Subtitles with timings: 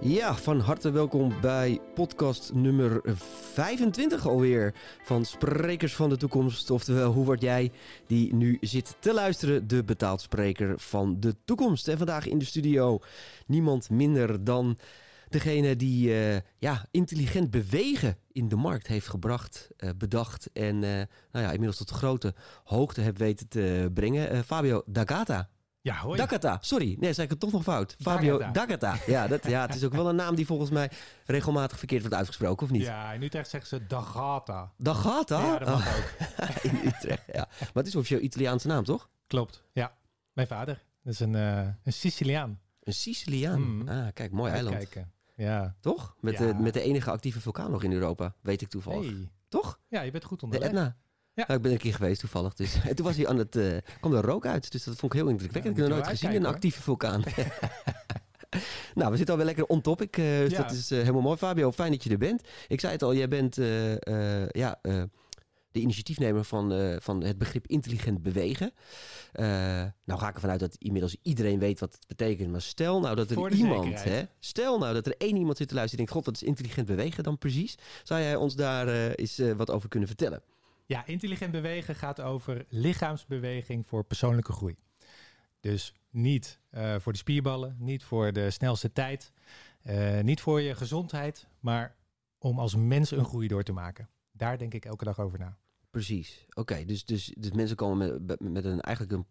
[0.00, 3.00] Ja, van harte welkom bij podcast nummer
[3.52, 6.70] 25 alweer van Sprekers van de Toekomst.
[6.70, 7.72] Oftewel, hoe word jij
[8.06, 11.88] die nu zit te luisteren, de betaald spreker van de toekomst.
[11.88, 12.98] En vandaag in de studio
[13.46, 14.78] niemand minder dan
[15.28, 20.90] degene die uh, ja, intelligent bewegen in de markt heeft gebracht, uh, bedacht en uh,
[21.32, 22.34] nou ja, inmiddels tot grote
[22.64, 24.44] hoogte heeft weten te brengen.
[24.44, 25.48] Fabio D'Agata.
[25.80, 26.16] Ja, hoi.
[26.16, 26.96] Dakata, sorry.
[27.00, 27.96] Nee, zei ik het toch nog fout.
[28.00, 28.96] Fabio Dakata.
[29.06, 30.90] Ja, dat, ja, het is ook wel een naam die volgens mij
[31.26, 32.82] regelmatig verkeerd wordt uitgesproken, of niet?
[32.82, 34.72] Ja, in Utrecht zeggen ze Dagata.
[34.76, 35.40] Dagata?
[35.40, 35.96] Ja, dat mag oh.
[35.96, 36.62] ook.
[36.70, 37.48] in Utrecht, ja.
[37.58, 39.10] Maar het is officieel Italiaanse naam, toch?
[39.26, 39.96] Klopt, ja.
[40.32, 40.82] Mijn vader.
[41.02, 42.60] Dat is een, uh, een Siciliaan.
[42.82, 43.60] Een Siciliaan?
[43.60, 43.88] Mm.
[43.88, 44.76] Ah, kijk, mooi eiland.
[44.76, 45.12] Kijken.
[45.36, 45.76] Ja.
[45.80, 46.16] Toch?
[46.20, 46.46] Met, Ja.
[46.46, 49.10] De, met de enige actieve vulkaan nog in Europa, weet ik toevallig.
[49.10, 49.28] Hey.
[49.48, 49.80] Toch?
[49.88, 50.68] Ja, je bent goed De onderweg.
[50.68, 50.96] Etna.
[51.38, 51.44] Ja.
[51.46, 52.54] Nou, ik ben er een keer geweest toevallig.
[52.54, 52.74] Dus.
[52.88, 54.72] En toen was hij aan het, eh kwam er rook uit.
[54.72, 55.76] Dus dat vond ik heel indrukwekkend.
[55.76, 57.22] Ja, ik heb nog nooit gezien, een actieve vulkaan.
[58.94, 60.16] nou, we zitten alweer lekker on topic.
[60.16, 60.62] eh, dus Ja.
[60.62, 61.36] dat is eh, helemaal mooi.
[61.36, 62.42] Fabio, fijn dat je er bent.
[62.68, 63.56] Ik zei het al, jij bent
[64.50, 64.80] ja,
[65.70, 68.72] de initiatiefnemer van, van het begrip intelligent bewegen.
[70.04, 72.50] Nou ga ik ervan uit dat inmiddels iedereen weet wat het betekent.
[72.50, 75.74] Maar stel nou dat er iemand, hè, stel nou dat er één iemand zit te
[75.74, 77.74] luisteren en denkt, god, wat is intelligent bewegen dan precies?
[78.02, 80.42] Zou jij ons daar eens wat over kunnen vertellen?
[80.88, 84.76] Ja, intelligent bewegen gaat over lichaamsbeweging voor persoonlijke groei.
[85.60, 89.32] Dus niet eh, voor de spierballen, niet voor de snelste tijd,
[89.82, 91.96] eh, niet voor je gezondheid, maar
[92.38, 94.08] om als mens een groei door te maken.
[94.32, 95.58] Daar denk ik elke dag over na.
[95.90, 96.46] Precies.
[96.54, 99.26] Oké, dus, dus, dus mensen komen met, met een, eigenlijk een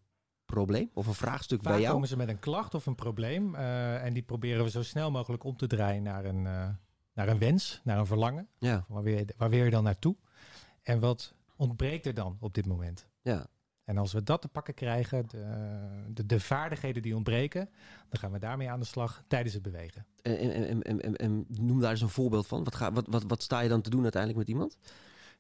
[0.46, 1.94] probleem of een vraagstuk Vaak bij jou.
[1.94, 5.12] komen ze met een klacht of een probleem eh, en die proberen we zo snel
[5.12, 6.42] mogelijk om te draaien naar een,
[7.14, 8.48] naar een wens, naar een verlangen.
[8.58, 10.16] Ja, Waar wil, je, waar wil je dan naartoe?
[10.84, 13.08] En wat ontbreekt er dan op dit moment?
[13.22, 13.48] ja.
[13.88, 15.46] En als we dat te pakken krijgen, de,
[16.14, 17.70] de, de vaardigheden die ontbreken,
[18.10, 20.06] dan gaan we daarmee aan de slag tijdens het bewegen.
[20.22, 22.64] En, en, en, en, noem daar eens een voorbeeld van.
[22.64, 24.78] Wat, ga, wat, wat, wat sta je dan te doen uiteindelijk met iemand?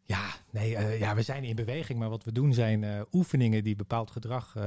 [0.01, 3.63] Ja, nee, eh, ja, we zijn in beweging, maar wat we doen zijn eh, oefeningen
[3.63, 4.63] die bepaald gedrag eh,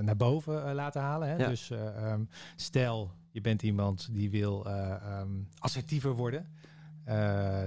[0.00, 1.28] naar boven laten halen.
[1.28, 1.36] Hè?
[1.36, 1.48] Ja.
[1.48, 2.24] Dus eh, ehm,
[2.56, 6.46] stel, je bent iemand die wil eh, ehm, assertiever worden,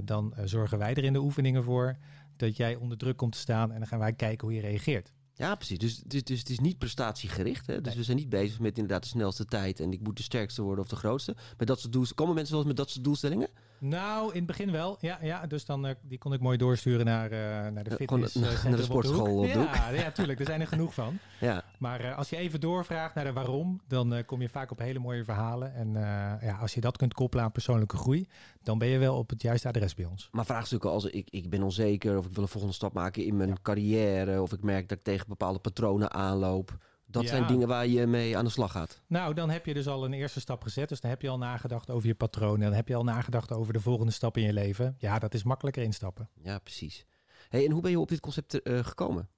[0.03, 1.97] dan zorgen wij er in de oefeningen voor
[2.41, 5.11] dat jij onder druk komt te staan en dan gaan wij kijken hoe je reageert.
[5.33, 5.77] Ja, precies.
[5.77, 7.67] Dus, dus, dus het is niet prestatiegericht.
[7.67, 7.75] Hè?
[7.75, 7.95] Dus Nee.
[7.95, 10.83] we zijn niet bezig met inderdaad de snelste tijd en ik moet de sterkste worden
[10.83, 11.35] of de grootste.
[11.57, 12.15] Met dat soort doelstellingen.
[12.15, 13.49] Komen mensen wel eens met dat soort doelstellingen?
[13.83, 14.97] Nou, in het begin wel.
[14.99, 17.95] Ja, ja dus dan eh, die kon ik mooi doorsturen naar, eh, naar de Ja,
[17.95, 18.35] fitness.
[18.41, 19.75] eh, naar de sportschool op de hoek.
[19.75, 20.39] Ja, ja, tuurlijk.
[20.39, 21.17] Er zijn er genoeg van.
[21.39, 24.71] Ja, Maar eh, als je even doorvraagt naar de waarom, dan eh, kom je vaak
[24.71, 25.73] op hele mooie verhalen.
[25.73, 28.27] En eh, ja, als je dat kunt koppelen aan persoonlijke groei,
[28.63, 30.29] dan ben je wel op het juiste adres bij ons.
[30.31, 33.37] maar vraagstukken als ik, ik ben onzeker of ik wil een volgende stap maken in
[33.37, 34.41] mijn carrière.
[34.41, 36.77] Of ik merk dat ik tegen bepaalde patronen aanloop.
[37.11, 37.29] Dat Ja.
[37.29, 39.01] zijn dingen waar je mee aan de slag gaat.
[39.07, 40.89] Nou, dan heb je dus al een eerste stap gezet.
[40.89, 42.59] Dus dan heb je al nagedacht over je patronen.
[42.59, 44.95] Dan heb je al nagedacht over de volgende stap in je leven.
[44.97, 46.29] Ja, dat is makkelijker instappen.
[46.41, 47.05] Ja, precies.
[47.49, 49.29] Hey, en hoe ben je op dit concept eh, gekomen?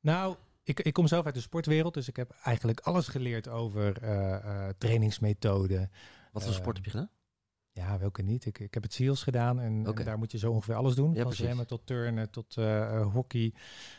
[0.00, 1.94] Nou, ik, ik kom zelf uit de sportwereld.
[1.94, 5.90] Dus ik heb eigenlijk alles geleerd over eh, eh, trainingsmethoden.
[6.32, 7.10] Wat voor sport heb je gedaan?
[7.76, 8.46] Ja, welke niet?
[8.46, 11.08] Ik, ik heb het SEALS gedaan en, daar moet je zo ongeveer alles doen.
[11.08, 11.44] Ja, Van precies.
[11.44, 13.52] zwemmen tot turnen tot eh, eh, hockey.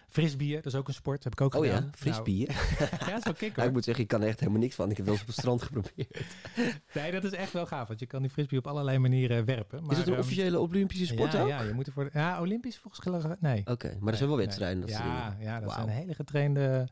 [0.07, 1.23] Frisbeeën, dat is ook een sport.
[1.23, 1.83] Heb ik ook Oh gedaan.
[1.83, 2.47] ja, frisbee.
[2.47, 2.53] hè?
[2.79, 3.65] Nou, ja, dat is wel kick Ja, hoor.
[3.65, 4.89] ik moet zeggen, ik kan er echt helemaal niks van.
[4.89, 6.25] Ik heb wel eens op het strand geprobeerd.
[6.93, 7.87] Nee, dat is echt wel gaaf.
[7.87, 9.81] Want je kan die frisbee op allerlei manieren werpen.
[9.83, 11.47] Maar, is het een ehm, officiële Olympische sport ja, ook?
[11.47, 12.09] ja, je moet ervoor...
[12.13, 13.35] Ja, Olympisch volgens mij...
[13.39, 13.61] Nee.
[13.65, 14.79] Oké, maar er zijn wel wedstrijden.
[14.79, 14.87] nee.
[14.87, 16.87] Dat soort ja, ja, dat zijn hele getrainde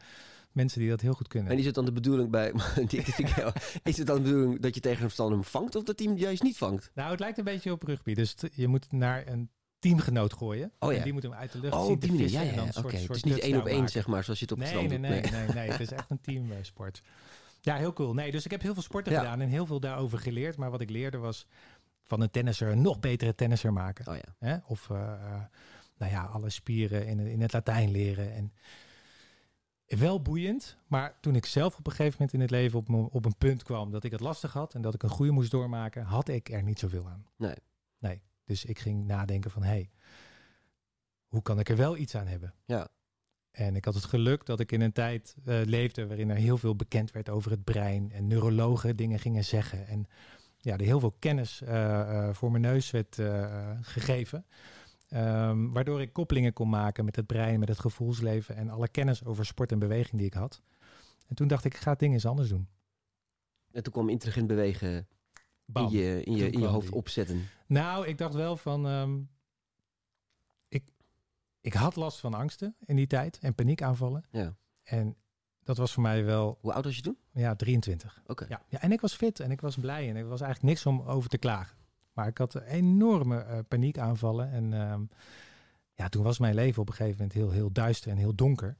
[0.53, 1.51] mensen die dat heel goed kunnen.
[1.51, 2.51] En is het dan de bedoeling bij...
[3.83, 6.07] is het dan de bedoeling dat je tegen een verstander hem vangt of dat hij
[6.07, 6.91] hem juist niet vangt?
[6.93, 8.13] Nou, het lijkt een beetje op rugby.
[8.13, 9.49] Dus t- je moet naar een
[9.79, 10.71] teamgenoot gooien.
[10.79, 10.97] Oh ja.
[10.97, 12.23] En die moet hem uit de lucht Oh, zien die te manier.
[12.29, 12.97] vissen Ja, ja, Oké.
[12.97, 15.01] Het is niet één op één, zeg maar, zoals je het op het Nee, strand
[15.01, 15.31] nee, doet.
[15.31, 15.71] nee, nee, nee.
[15.71, 17.01] Het is echt een teamsport.
[17.61, 18.13] Ja, heel cool.
[18.13, 19.19] Nee, dus ik heb heel veel sporten Ja.
[19.19, 20.57] gedaan en heel veel daarover geleerd.
[20.57, 21.45] Maar wat ik leerde was
[22.03, 24.07] van een tennisser een nog betere tennisser maken.
[24.07, 24.35] Oh ja.
[24.49, 24.57] Hè?
[24.67, 25.41] Of eh, eh,
[25.97, 28.33] nou ja, alle spieren in, in het Latijn leren.
[28.33, 28.53] En
[29.97, 33.09] wel boeiend, maar toen ik zelf op een gegeven moment in het leven op, me-
[33.11, 35.51] op een punt kwam dat ik het lastig had en dat ik een goede moest
[35.51, 37.25] doormaken, had ik er niet zoveel aan.
[37.37, 37.55] Nee.
[37.97, 38.21] Nee.
[38.45, 39.89] Dus ik ging nadenken van, hé, hey,
[41.27, 42.53] hoe kan ik er wel iets aan hebben?
[42.65, 42.87] Ja.
[43.51, 46.57] En ik had het geluk dat ik in een tijd eh, leefde waarin er heel
[46.57, 49.87] veel bekend werd over het brein en neurologen dingen gingen zeggen.
[49.87, 50.07] En
[50.57, 53.19] ja, er heel veel kennis eh, eh, voor mijn neus werd
[53.81, 54.45] gegeven.
[55.13, 59.25] Ehm, waardoor ik koppelingen kon maken met het brein, met het gevoelsleven en alle kennis
[59.25, 60.61] over sport en beweging die ik had.
[61.27, 62.67] En toen dacht ik, ik ga het ding eens anders doen.
[63.71, 65.05] En toen kwam intelligent bewegen in
[65.65, 65.89] Bam.
[65.91, 66.95] je, in je, in je hoofd die.
[66.95, 67.43] opzetten.
[67.67, 68.87] Nou, ik dacht wel van.
[68.87, 69.19] ehm,
[70.67, 70.83] ik,
[71.61, 74.25] ik had last van angsten in die tijd en paniekaanvallen.
[74.31, 74.55] Ja.
[74.83, 75.15] En
[75.63, 77.17] dat was voor mij wel, Hoe oud was je toen?
[77.33, 78.21] ja, 23.
[78.27, 78.45] Oké.
[78.49, 80.85] Ja, ja, en ik was fit en ik was blij en er was eigenlijk niks
[80.85, 81.77] om over te klagen.
[82.13, 85.01] Maar ik had enorme eh, paniekaanvallen en ehm,
[85.93, 88.77] ja, toen was mijn leven op een gegeven moment heel, heel duister en heel donker.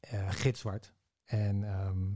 [0.00, 0.92] Eh gitzwart.
[1.24, 2.08] En ehm,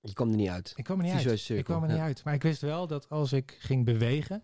[0.00, 0.72] Je kwam er niet uit.
[0.76, 1.38] ik kwam er niet uit.
[1.38, 2.24] cirkel, Ik kwam er niet uit.
[2.24, 4.42] Maar ik wist wel dat als ik ging bewegen,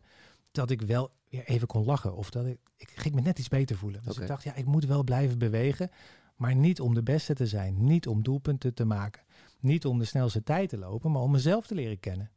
[0.50, 2.16] dat ik wel weer even kon lachen.
[2.16, 4.02] Of dat ik, ik ging me net iets beter voelen.
[4.04, 5.90] Dus ik dacht, ja, ik moet wel blijven bewegen.
[6.36, 7.84] Maar niet om de beste te zijn.
[7.84, 9.22] Niet om doelpunten te maken.
[9.60, 12.30] Niet om de snelste tijd te lopen, maar om mezelf te leren kennen.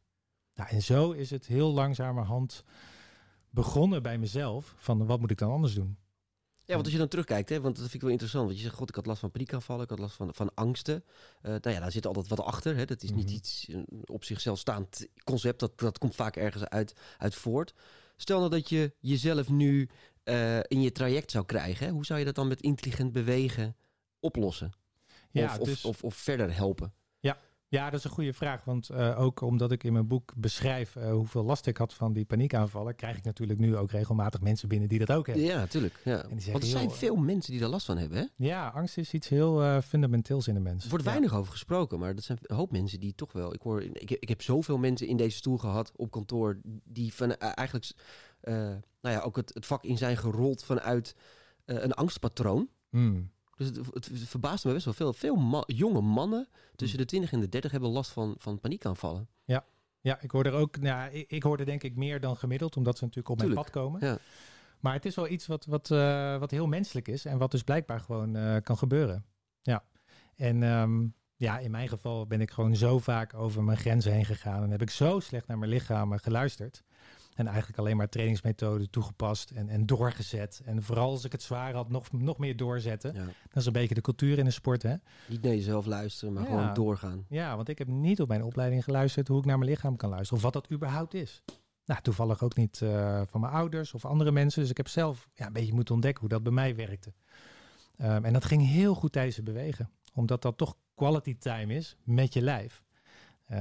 [0.58, 2.64] Nou, en zo is het heel langzamerhand
[3.50, 4.74] begonnen bij mezelf.
[4.76, 5.96] Van wat moet ik dan anders doen?
[6.64, 8.44] Ja, want als je dan terugkijkt, hè, want dat vind ik wel interessant.
[8.46, 11.04] Want je zegt, god, ik had last van paniekaanvallen, ik had last van, van angsten.
[11.42, 12.76] Eh, nou ja, daar zit altijd wat achter.
[12.76, 12.84] Hè.
[12.84, 13.34] Dat is niet Mhm.
[13.34, 13.68] iets
[14.04, 15.60] op zichzelf staand concept.
[15.60, 17.74] Dat, dat komt vaak ergens uit, uit voort.
[18.16, 19.88] Stel nou dat je jezelf nu
[20.22, 21.86] eh, in je traject zou krijgen.
[21.86, 21.92] Hè.
[21.92, 23.76] Hoe zou je dat dan met intelligent bewegen
[24.20, 24.72] oplossen?
[25.30, 26.92] Ja, of, of, dus, of, of verder helpen?
[27.68, 28.64] Ja, dat is een goede vraag.
[28.64, 32.12] Want eh, ook omdat ik in mijn boek beschrijf eh, hoeveel last ik had van
[32.12, 35.44] die paniekaanvallen, krijg ik natuurlijk nu ook regelmatig mensen binnen die dat ook hebben.
[35.44, 36.00] Ja, natuurlijk.
[36.04, 36.16] Ja.
[36.16, 38.18] zeggen, Want er zijn joh, veel mensen die daar last van hebben.
[38.18, 38.24] Hè?
[38.46, 40.82] Ja, angst is iets heel eh, fundamenteels in de mens.
[40.84, 41.10] Er wordt Ja.
[41.10, 43.54] weinig over gesproken, maar dat zijn een hoop mensen die toch wel.
[43.54, 46.60] Ik, hoor, ik, ik heb zoveel mensen in deze stoel gehad op kantoor.
[46.84, 47.90] die van eh, eigenlijk.
[48.40, 48.54] eh,
[49.00, 51.14] nou ja, ook het, het vak in zijn gerold vanuit
[51.64, 52.68] eh, een angstpatroon.
[52.90, 53.30] Mm.
[53.58, 55.12] Dus het, het verbaast me best wel veel.
[55.12, 59.28] Veel ma- jonge mannen tussen de 20 en de 30 hebben last van, van paniekaanvallen.
[60.00, 60.80] Ja, ik hoor er ook.
[60.80, 63.54] Nou, ik, ik hoor er denk ik meer dan gemiddeld, omdat ze natuurlijk op mijn
[63.54, 64.06] pad komen.
[64.06, 64.18] ja.
[64.80, 67.62] Maar het is wel iets wat, wat, eh, wat heel menselijk is en wat dus
[67.62, 69.24] blijkbaar gewoon eh, kan gebeuren.
[69.62, 69.84] Ja.
[70.36, 71.06] En ehm,
[71.36, 74.70] ja, in mijn geval ben ik gewoon zo vaak over mijn grenzen heen gegaan en
[74.70, 76.82] heb ik zo slecht naar mijn lichaam geluisterd.
[77.38, 80.60] En eigenlijk alleen maar trainingsmethoden toegepast en, en doorgezet.
[80.64, 83.14] En vooral als ik het zwaar had, nog, nog meer doorzetten.
[83.14, 83.24] Ja.
[83.24, 84.94] Dat is een beetje de cultuur in de sport, hè?
[85.28, 86.48] Niet naar jezelf luisteren, maar Ja.
[86.48, 87.24] gewoon doorgaan.
[87.28, 90.08] Ja, want ik heb niet op mijn opleiding geluisterd hoe ik naar mijn lichaam kan
[90.10, 90.36] luisteren.
[90.36, 91.42] Of wat dat überhaupt is.
[91.84, 94.60] Nou, toevallig ook niet eh, van mijn ouders of andere mensen.
[94.60, 97.12] Dus ik heb zelf ja, een beetje moeten ontdekken hoe dat bij mij werkte.
[97.96, 99.90] Ehm, en dat ging heel goed tijdens het bewegen.
[100.14, 102.82] Omdat dat toch quality time is met je lijf.
[103.48, 103.58] Eh,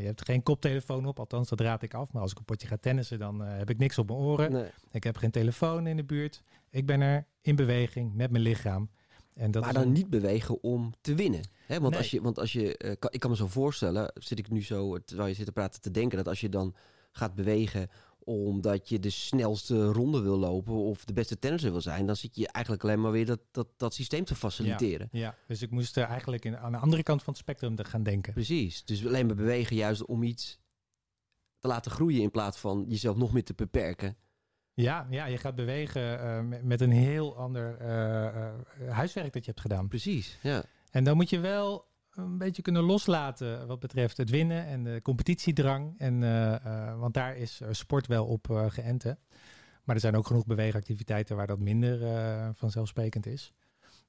[0.00, 2.12] je hebt geen koptelefoon op, althans dat raad ik af.
[2.12, 4.52] Maar als ik een potje ga tennissen, dan eh, heb ik niks op mijn oren.
[4.52, 4.68] Nee.
[4.90, 6.42] Ik heb geen telefoon in de buurt.
[6.70, 8.90] Ik ben er in beweging met mijn lichaam.
[9.34, 11.40] En dat maar dan een- niet bewegen om te winnen.
[11.66, 11.78] Hè?
[11.80, 11.98] Want, Nee.
[11.98, 14.62] als je, want als je, eh, kan, ik kan me zo voorstellen, zit ik nu
[14.62, 16.74] zo, terwijl je zit te praten, te denken dat als je dan
[17.12, 17.88] gaat bewegen
[18.24, 22.36] omdat je de snelste ronde wil lopen of de beste tennisser wil zijn, dan zit
[22.36, 25.08] je eigenlijk alleen maar weer dat, dat, dat systeem te faciliteren.
[25.12, 27.84] Ja, dus ik moest er eigenlijk in, aan de andere kant van het spectrum te
[27.84, 28.32] gaan denken.
[28.32, 28.84] Precies.
[28.84, 30.60] Dus alleen maar bewegen juist om iets
[31.58, 34.16] te laten groeien in plaats van jezelf nog meer te beperken.
[34.74, 38.54] Ja, ja je gaat bewegen eh, met, een heel ander eh, eh,
[38.88, 39.88] huiswerk dat je hebt gedaan.
[39.88, 40.64] Precies, ja.
[40.90, 45.00] En dan moet je wel een beetje kunnen loslaten wat betreft het winnen en de
[45.02, 45.94] competitiedrang.
[45.98, 49.02] En, eh, eh, want daar is eh, sport wel op geënt.
[49.02, 49.12] hè.
[49.84, 51.98] Maar er zijn ook genoeg beweegactiviteiten waar dat minder
[52.54, 53.52] vanzelfsprekend is.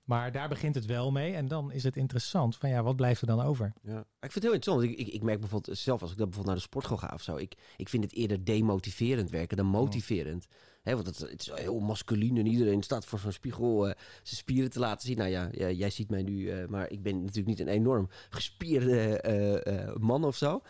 [0.04, 1.34] Maar daar begint het wel mee.
[1.34, 3.74] En dan is het interessant van ja, wat blijft er dan over?
[3.82, 4.00] Ja.
[4.00, 4.92] Ik vind het heel interessant.
[4.92, 7.22] Ik, ik, ik merk bijvoorbeeld zelf als ik dan bijvoorbeeld naar de sportschool ga of
[7.22, 7.36] zo.
[7.36, 10.48] Ik, ik vind het eerder demotiverend werken dan motiverend.
[10.82, 13.94] Hè, want het, het is heel masculien en iedereen staat voor zo'n spiegel eh,
[14.24, 15.18] zijn spieren te laten zien.
[15.18, 19.22] Nou ja, jij ziet mij nu, eh, maar ik ben natuurlijk niet een enorm gespierde
[19.22, 20.62] eh, man of zo.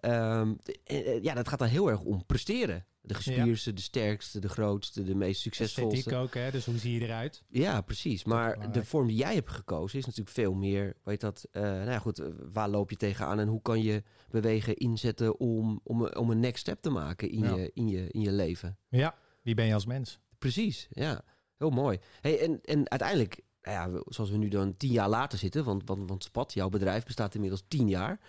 [0.00, 0.54] Ehm,
[0.84, 2.84] eh, eh, ja, dat gaat dan heel erg om presteren.
[3.00, 5.96] De gespierste, de sterkste, de grootste, de meest succesvolste.
[5.98, 6.50] Esthetiek ook, hè?
[6.50, 7.42] dus hoe zie je eruit?
[7.48, 8.24] Ja, precies.
[8.24, 11.98] Maar de vorm die jij hebt gekozen is natuurlijk veel meer, weet dat, nou ja
[11.98, 12.22] goed,
[12.52, 16.40] waar loop je tegenaan en hoe kan je bewegen inzetten om, om, een- om een
[16.40, 17.54] next step te maken in, Ja.
[17.56, 18.78] je, in, je, in je leven.
[18.88, 19.14] Ja,
[19.48, 20.18] wie ben je als mens?
[20.38, 21.22] Precies, ja.
[21.56, 21.98] Heel mooi.
[22.20, 25.82] Hey, en, en uiteindelijk, nou ja, zoals we nu dan tien jaar later zitten, want,
[25.84, 28.20] want, want Spat, jouw bedrijf, bestaat inmiddels tien jaar.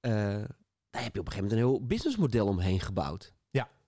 [0.00, 0.12] eh,
[0.90, 3.32] daar heb je op een gegeven moment een heel businessmodel omheen gebouwd.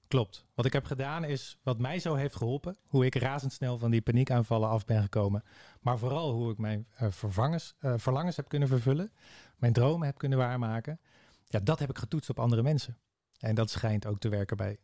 [0.09, 0.45] Klopt.
[0.55, 2.77] Wat ik heb gedaan is wat mij zo heeft geholpen.
[2.87, 5.43] Hoe ik razendsnel van die paniekaanvallen af ben gekomen.
[5.81, 9.13] Maar vooral hoe ik mijn eh, vervangers, eh, verlangens heb kunnen vervullen.
[9.57, 11.01] Mijn dromen heb kunnen waarmaken.
[11.47, 12.99] Ja, dat heb ik getoetst op andere mensen.
[13.39, 14.79] En dat schijnt ook te werken bij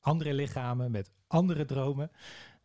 [0.00, 2.10] andere lichamen met andere dromen.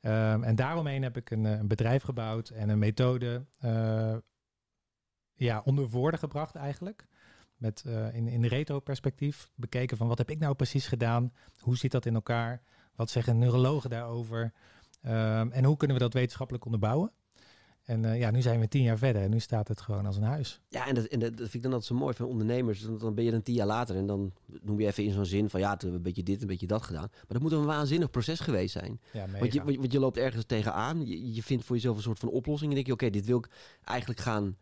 [0.01, 4.15] Ehm, en daaromheen heb ik een, eh, een bedrijf gebouwd en een methode eh,
[5.33, 7.07] ja, onder woorden gebracht eigenlijk.
[7.55, 11.33] Met eh, in, in retro-perspectief bekeken van wat heb ik nou precies gedaan?
[11.59, 12.61] Hoe zit dat in elkaar?
[12.95, 14.53] Wat zeggen neurologen daarover?
[15.01, 17.11] Ehm, en hoe kunnen we dat wetenschappelijk onderbouwen?
[17.85, 20.17] En eh, ja, nu zijn we tien jaar verder en nu staat het gewoon als
[20.17, 20.61] een huis.
[20.69, 22.81] Ja, en dat, en dat dat vind ik dan altijd zo mooi van ondernemers.
[22.81, 25.25] Dan, dan ben je dan tien jaar later en dan noem je even in zo'n
[25.25, 27.07] zin van ja, toen hebben we een beetje dit, een beetje dat gedaan.
[27.11, 28.99] Maar dat moet een waanzinnig proces geweest zijn.
[29.13, 32.19] Ja, Want je, want je loopt ergens tegenaan, je, je vindt voor jezelf een soort
[32.19, 33.49] van oplossing en denk je, oké, dit wil ik
[33.83, 34.57] eigenlijk gaan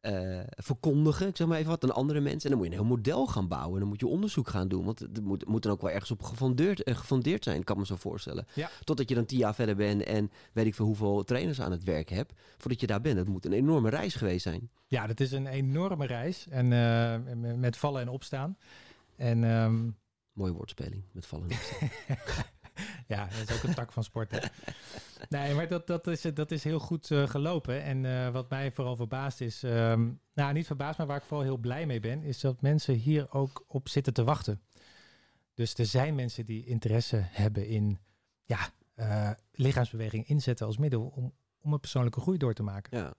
[0.00, 2.42] eh, verkondigen, ik zeg maar even wat, dan andere mensen.
[2.42, 3.72] En dan moet je een heel model gaan bouwen.
[3.72, 4.84] En dan moet je onderzoek gaan doen.
[4.84, 7.86] Want het moet, moet dan ook wel ergens op gefundeerd, uh, gefundeerd zijn, kan me
[7.86, 8.46] zo voorstellen.
[8.54, 8.70] Ja.
[8.84, 11.84] Totdat je dan tien jaar verder bent en weet ik veel hoeveel trainers aan het
[11.84, 12.32] werk hebt.
[12.58, 13.18] Voordat je daar bent.
[13.18, 14.70] Het moet een enorme reis geweest zijn.
[14.86, 16.46] Ja, dat is een enorme reis.
[16.48, 18.56] En uh, met vallen en opstaan.
[19.16, 19.98] En, um...
[20.32, 21.88] Mooie woordspeling, met vallen en opstaan.
[23.06, 24.50] ja, dat is ook een tak van sporten.
[25.28, 27.82] Nee, maar dat, dat, is, dat is heel goed uh, gelopen.
[27.82, 31.44] En uh, wat mij vooral verbaasd is, um, nou niet verbaasd, maar waar ik vooral
[31.46, 34.60] heel blij mee ben, is dat mensen hier ook op zitten te wachten.
[35.54, 37.98] Dus er zijn mensen die interesse hebben in
[38.44, 38.58] ja,
[38.96, 42.98] uh, lichaamsbeweging inzetten als middel om, om een persoonlijke groei door te maken.
[42.98, 43.14] Ja.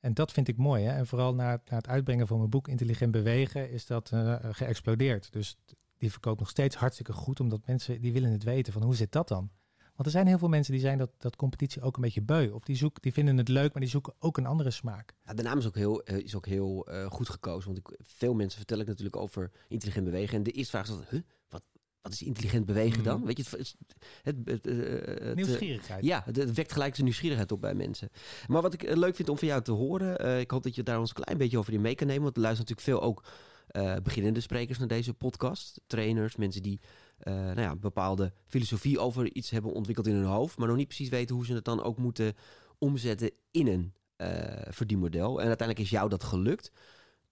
[0.00, 0.84] En dat vind ik mooi.
[0.84, 0.92] Hè?
[0.96, 4.12] En vooral na, na het uitbrengen van mijn boek Intelligent Bewegen is dat
[4.42, 5.32] geëxplodeerd.
[5.32, 5.56] Dus
[6.02, 9.12] die verkoopt nog steeds hartstikke goed, omdat mensen die willen het weten van hoe zit
[9.12, 9.50] dat dan?
[9.78, 12.50] Want er zijn heel veel mensen die zijn dat, dat competitie ook een beetje beu.
[12.50, 15.14] Of die, zoeken, die vinden het leuk, maar die zoeken ook een andere smaak.
[15.24, 17.72] Ja, de naam is ook heel, is ook heel uh, goed gekozen.
[17.72, 20.36] Want ik, veel mensen vertel ik natuurlijk over intelligent bewegen.
[20.36, 21.20] En de eerste vraag is huh?
[21.48, 21.62] wat,
[22.00, 23.20] wat is intelligent bewegen dan?
[23.20, 23.26] Mm.
[23.26, 23.76] Weet je, het,
[24.22, 26.04] het, het, het nieuwsgierigheid.
[26.04, 28.10] Ja, het, wekt gelijk zijn nieuwsgierigheid op bij mensen.
[28.46, 30.82] Maar wat ik leuk vind om van jou te horen, uh, ik hoop dat je
[30.82, 32.22] daar ons een klein beetje over in mee kan nemen.
[32.22, 33.24] Want er luisteren natuurlijk veel ook
[33.72, 35.80] uh, beginnende sprekers naar deze podcast.
[35.86, 36.80] Trainers, mensen die
[37.22, 40.86] uh, nou ja, bepaalde filosofie over iets hebben ontwikkeld in hun hoofd, maar nog niet
[40.86, 42.34] precies weten hoe ze het dan ook moeten
[42.78, 44.28] omzetten in een uh,
[44.68, 45.40] verdienmodel.
[45.40, 46.72] En uiteindelijk is jou dat gelukt.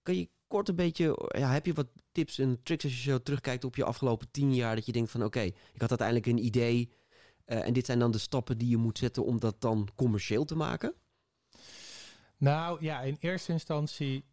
[0.03, 3.21] Kan je kort een beetje, ja, heb je wat tips en tricks als je zo
[3.21, 6.45] terugkijkt op je afgelopen tien jaar, dat je denkt van oké, ik had uiteindelijk een
[6.45, 6.91] idee
[7.45, 10.55] en dit zijn dan de stappen die je moet zetten om dat dan commercieel te
[10.55, 10.93] maken?
[12.37, 14.25] Nou ja, in eerste instantie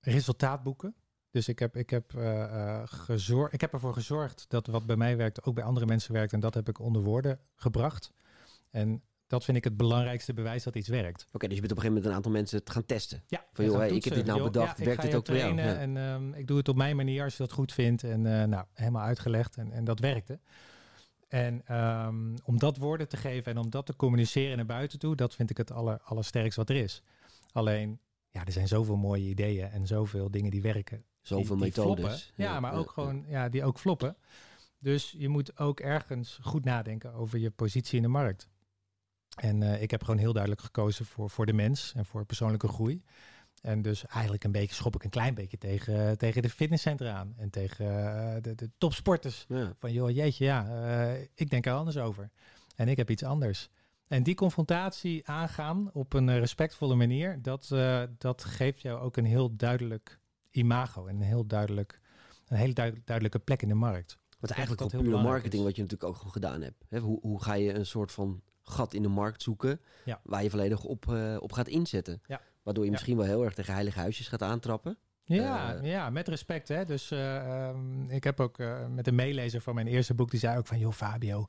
[0.00, 0.94] resultaat boeken.
[1.30, 5.16] Dus ik heb, ik, heb, uh, gezor ik heb ervoor gezorgd dat wat bij mij
[5.16, 6.32] werkt ook bij andere mensen werkt.
[6.32, 8.12] En dat heb ik onder woorden gebracht.
[8.70, 11.24] En dat vind ik het belangrijkste bewijs dat iets werkt.
[11.26, 13.22] Oké, okay, dus je bent op een gegeven moment een aantal mensen het gaan testen.
[13.26, 15.54] Ja, van joh, hey, ik heb dit nou bedacht, ja, werkt dit ook voor jou?
[15.56, 15.74] Ja.
[15.76, 18.04] En um, ik doe het op mijn manier als je dat goed vindt.
[18.04, 20.38] En uh, nou, helemaal uitgelegd en, en dat werkte.
[21.28, 25.16] En um, om dat woorden te geven en om dat te communiceren naar buiten toe,
[25.16, 27.02] dat vind ik het aller, allersterkst wat er is.
[27.52, 28.00] Alleen,
[28.30, 31.04] ja, er zijn zoveel mooie ideeën en zoveel dingen die werken.
[31.20, 32.32] Zoveel die, die methodes.
[32.36, 34.16] Ja, ja, maar ook gewoon, ja, die ook floppen.
[34.78, 38.48] Dus je moet ook ergens goed nadenken over je positie in de markt.
[39.36, 42.68] En uh, ik heb gewoon heel duidelijk gekozen voor, voor de mens en voor persoonlijke
[42.68, 43.02] groei.
[43.60, 47.34] En dus eigenlijk een beetje schop ik een klein beetje tegen, tegen de fitnesscentra aan.
[47.36, 49.44] En tegen uh, de, de topsporters.
[49.48, 49.74] Ja.
[49.78, 52.30] Van joh, jeetje, ja, uh, ik denk er anders over.
[52.76, 53.68] En ik heb iets anders.
[54.10, 59.24] En die confrontatie aangaan op een respectvolle manier, dat, uh, dat geeft jou ook een
[59.24, 62.00] heel duidelijk imago en een heel duidelijk,
[62.48, 64.18] een hele duidelijk, duidelijke plek in de markt.
[64.38, 65.68] Wat eigenlijk ook pure marketing, is.
[65.68, 66.84] wat je natuurlijk ook gewoon gedaan hebt.
[66.88, 70.20] He, hoe, hoe ga je een soort van gat in de markt zoeken, ja.
[70.22, 72.22] waar je volledig op, uh, op gaat inzetten.
[72.26, 72.40] Ja.
[72.62, 74.98] Waardoor je misschien wel heel erg tegen heilige huisjes gaat aantrappen.
[75.24, 76.68] Ja, uh, ja, met respect.
[76.68, 76.84] Hè.
[76.84, 80.58] Dus uh, um, ik heb ook met een meelezer van mijn eerste boek, die zei
[80.58, 81.46] ook van, joh Fabio,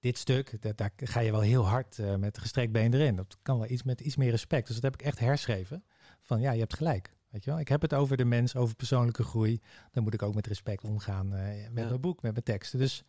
[0.00, 3.16] dit stuk, dat, daar ga je wel heel hard uh, met gestrekt been erin.
[3.16, 4.66] Dat kan wel iets met iets meer respect.
[4.66, 5.84] Dus dat heb ik echt herschreven.
[6.22, 7.16] Van ja, je hebt gelijk.
[7.30, 7.60] Weet je wel?
[7.60, 9.60] Ik heb het over de mens, over persoonlijke groei.
[9.92, 11.88] Dan moet ik ook met respect omgaan uh, met Ja.
[11.88, 12.78] mijn boek, met mijn teksten.
[12.78, 13.02] Dus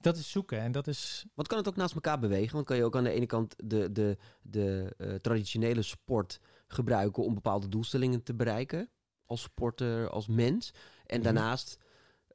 [0.00, 1.24] dat is zoeken en dat is...
[1.34, 2.54] Want kan het ook naast elkaar bewegen?
[2.54, 7.24] Want kan je ook aan de ene kant de, de, de uh, traditionele sport gebruiken
[7.24, 8.88] om bepaalde doelstellingen te bereiken.
[9.26, 10.74] Als sporter, als mens.
[11.06, 11.24] En Mhm.
[11.24, 11.78] daarnaast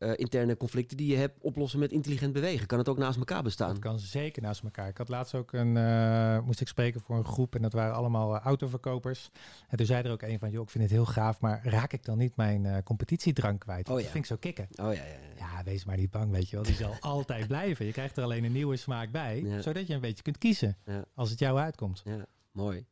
[0.06, 2.68] uh, interne conflicten die je hebt oplossen met intelligent bewegen.
[2.68, 3.70] Kan het ook naast elkaar bestaan?
[3.70, 4.88] Dat kan zeker naast elkaar.
[4.88, 7.96] Ik had laatst ook een, uh, moest ik spreken voor een groep en dat waren
[7.96, 9.30] allemaal uh, autoverkopers.
[9.68, 11.94] En toen zei er ook een van, joh, ik vind het heel gaaf, maar raak
[11.94, 13.90] ik dan niet mijn competitiedrank kwijt?
[13.90, 14.10] Oh, dat ja.
[14.10, 14.68] vind ik zo kicken.
[14.70, 15.46] Oh ja, ja, ja.
[15.58, 16.66] Ja, wees maar niet bang, weet je wel.
[16.66, 17.86] Die zal altijd blijven.
[17.86, 19.62] Je krijgt er alleen een nieuwe smaak bij, Ja.
[19.62, 20.78] zodat je een beetje kunt kiezen
[21.16, 22.02] als het jou uitkomt.
[22.06, 22.86] Ja, mooi.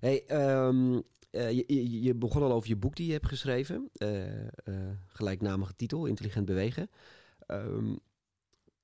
[0.00, 3.88] Hey, ehm, eh, je, je, begon al over je boek die je hebt geschreven.
[3.92, 4.48] Eh, eh,
[5.06, 6.90] gelijknamige titel, Intelligent Bewegen.
[7.46, 7.94] Ehm,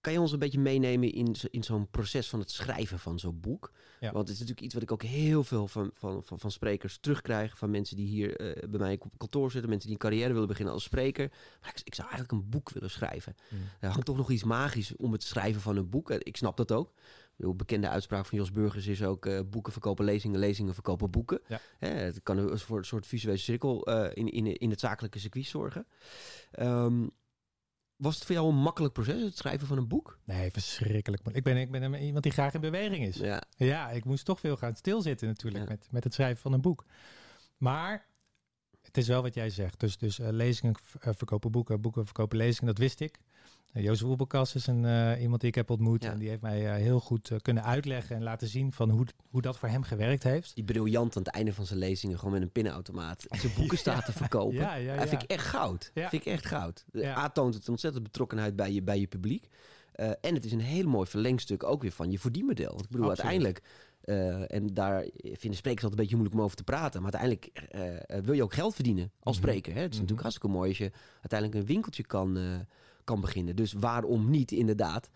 [0.00, 3.18] kan je ons een beetje meenemen in, zo- in zo'n proces van het schrijven van
[3.18, 3.72] zo'n boek?
[4.00, 4.12] Ja.
[4.12, 6.98] Want het is natuurlijk iets wat ik ook heel veel van, van, van, van sprekers
[6.98, 7.58] terugkrijg.
[7.58, 8.36] Van mensen die hier
[8.70, 9.70] bij mij op kantoor zitten.
[9.70, 11.28] Mensen die een carrière willen beginnen als spreker.
[11.60, 13.34] Maar ik, ik zou eigenlijk een boek willen schrijven.
[13.80, 16.10] Er hangt toch nog iets magisch om het schrijven van een boek.
[16.10, 16.92] Ik snap dat ook.
[17.36, 19.26] De bekende uitspraak van Jos Burgers is ook...
[19.26, 21.40] eh, boeken verkopen lezingen, lezingen verkopen boeken.
[21.48, 21.60] Ja.
[21.78, 25.46] Hè, het kan voor een soort visuele cirkel eh, in, in, in het zakelijke circuit
[25.46, 25.86] zorgen.
[26.50, 27.06] Ehm,
[27.96, 30.18] was het voor jou een makkelijk proces, het schrijven van een boek?
[30.24, 31.22] Nee, verschrikkelijk.
[31.32, 33.16] Ik ben, ik ben een- iemand die graag in beweging is.
[33.16, 35.70] Ja, Ja, ik moest toch veel gaan stilzitten natuurlijk Ja.
[35.70, 36.84] met, met het schrijven van een boek.
[37.56, 38.06] Maar
[38.82, 39.80] het is wel wat jij zegt.
[39.80, 43.18] Dus, dus eh, lezingen verkopen boeken, boeken verkopen lezingen, dat wist ik.
[43.82, 46.02] Jozef Oebelkas is een, uh, iemand die ik heb ontmoet.
[46.02, 46.10] Ja.
[46.10, 49.06] En die heeft mij uh, heel goed uh, kunnen uitleggen en laten zien van hoe,
[49.30, 50.54] hoe dat voor hem gewerkt heeft.
[50.54, 53.98] Die briljant aan het einde van zijn lezingen gewoon met een pinautomaat zijn boeken staat
[53.98, 54.02] ja.
[54.02, 54.54] te verkopen.
[54.54, 54.98] Ja, ja, ja.
[54.98, 55.90] Dat vind ik echt goud.
[55.94, 56.08] Ja.
[56.08, 56.84] vind ik echt goud.
[57.04, 59.48] A toont het ontzettend betrokkenheid bij je, bij je publiek.
[60.20, 62.70] en het is een heel mooi verlengstuk ook weer van je verdienmodel.
[62.70, 63.32] Want ik bedoel, Absoluut.
[63.32, 64.50] uiteindelijk...
[64.50, 67.02] en daar vinden sprekers altijd een beetje moeilijk om over te praten.
[67.02, 67.68] Maar uiteindelijk
[68.24, 69.46] wil je ook geld verdienen als Mhm.
[69.46, 69.74] spreker.
[69.74, 69.80] Hè?
[69.80, 70.90] Het is natuurlijk hartstikke mooi als je
[71.20, 72.38] uiteindelijk een winkeltje kan
[73.04, 73.56] kan beginnen.
[73.56, 75.10] Dus waarom niet inderdaad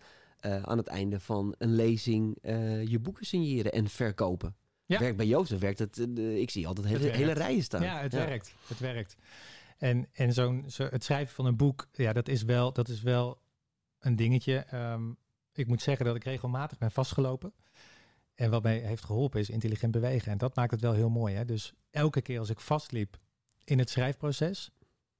[0.45, 4.55] uh, aan het einde van een lezing uh, je boeken signeren en verkopen?
[4.85, 4.99] Ja.
[4.99, 5.97] Werkt bij Jozef werkt het.
[5.97, 7.81] Uh, ik zie altijd hele, hele rijen staan.
[7.81, 8.55] Ja, het werkt.
[8.67, 9.15] Het werkt.
[9.77, 13.01] En, en zo'n, zo, het schrijven van een boek, ja, dat is wel, dat is
[13.01, 13.41] wel
[13.99, 14.65] een dingetje.
[14.73, 15.17] Um,
[15.53, 17.53] ik moet zeggen dat ik regelmatig ben vastgelopen.
[18.35, 20.31] En wat mij heeft geholpen is intelligent bewegen.
[20.31, 21.35] En dat maakt het wel heel mooi.
[21.35, 21.45] Hè?
[21.45, 23.17] Dus elke keer als ik vastliep
[23.63, 24.71] in het schrijfproces,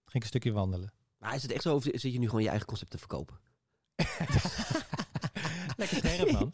[0.05, 0.91] ging ik een stukje wandelen.
[1.19, 3.39] Maar is het echt zo of zit je nu gewoon je eigen concept te verkopen?
[5.77, 6.51] Lekker scherp, man.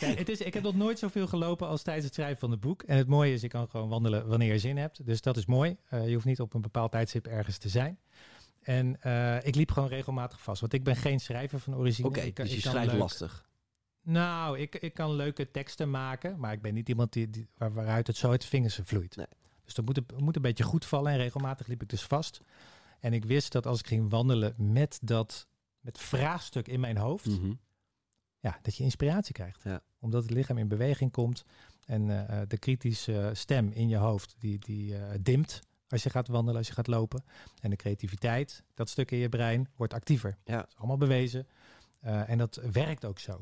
[0.00, 2.60] Ja, het is, ik heb nog nooit zoveel gelopen als tijdens het schrijven van het
[2.60, 2.82] boek.
[2.82, 5.06] En het mooie is, ik kan gewoon wandelen wanneer je zin hebt.
[5.06, 5.76] Dus dat is mooi.
[5.90, 7.98] Uh, je hoeft niet op een bepaald tijdstip ergens te zijn.
[8.60, 10.60] En uh, ik liep gewoon regelmatig vast.
[10.60, 12.08] Want ik ben geen schrijver van origine.
[12.08, 13.48] Oké, okay, dus je schrijft leuk, lastig.
[14.02, 16.38] Nou, ik, ik kan leuke teksten maken.
[16.38, 19.16] Maar ik ben niet iemand die, die, waar, waaruit het zo uit de vingers vloeit.
[19.16, 19.26] Nee.
[19.64, 21.12] Dus dat moet, moet een beetje goed vallen.
[21.12, 22.40] En regelmatig liep ik dus vast.
[23.00, 25.48] En ik wist dat als ik ging wandelen met dat
[25.80, 27.60] met vraagstuk in mijn hoofd, mm -hmm.
[28.38, 29.62] ja, dat je inspiratie krijgt.
[29.62, 29.82] Ja.
[29.98, 31.44] Omdat het lichaam in beweging komt
[31.86, 36.28] en uh, de kritische stem in je hoofd die, die uh, dimt als je gaat
[36.28, 37.24] wandelen, als je gaat lopen.
[37.60, 40.38] En de creativiteit, dat stuk in je brein, wordt actiever.
[40.44, 40.56] Ja.
[40.56, 41.46] Dat is allemaal bewezen.
[42.04, 43.40] Uh, en dat werkt ook zo.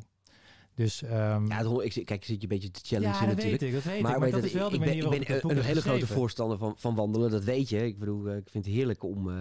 [0.79, 1.11] Dus, um,
[1.49, 3.61] ja, dat, ik, kijk, je zit je een beetje te challenge ja, dat natuurlijk.
[3.61, 5.03] Weet ik, dat weet maar, ik, maar dat dat, is wel de ik manier ben,
[5.05, 7.87] waarop ik ben ik het een, hele grote voorstander van, van wandelen, dat weet je.
[7.87, 9.35] Ik bedoel, ik vind het heerlijk om uh,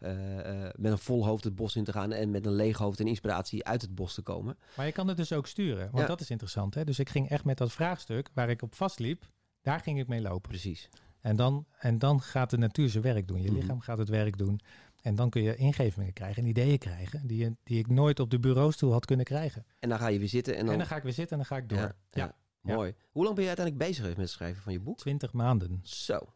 [0.00, 3.00] uh, met een vol hoofd het bos in te gaan en met een leeg hoofd
[3.00, 4.58] en inspiratie uit het bos te komen.
[4.76, 6.06] Maar je kan het dus ook sturen, want Ja.
[6.06, 6.74] dat is interessant.
[6.74, 6.84] Hè?
[6.84, 9.24] Dus ik ging echt met dat vraagstuk waar ik op vastliep,
[9.62, 10.48] daar ging ik mee lopen.
[10.50, 10.88] Precies.
[11.20, 13.42] En dan, en dan gaat de natuur zijn werk doen.
[13.42, 13.60] Je Mhm.
[13.60, 14.60] lichaam gaat het werk doen.
[15.02, 18.30] En dan kun je ingevingen krijgen en ideeën krijgen die, je, die ik nooit op
[18.30, 19.66] de bureaustoel had kunnen krijgen.
[19.78, 20.72] En dan ga je weer zitten en dan...
[20.72, 21.78] En dan ga ik weer zitten en dan ga ik door.
[21.78, 22.36] Ja, ja.
[22.60, 22.94] Mooi.
[23.10, 24.98] Hoe lang ben je uiteindelijk bezig geweest met het schrijven van je boek?
[24.98, 25.80] 20 maanden.
[25.82, 26.32] Zo.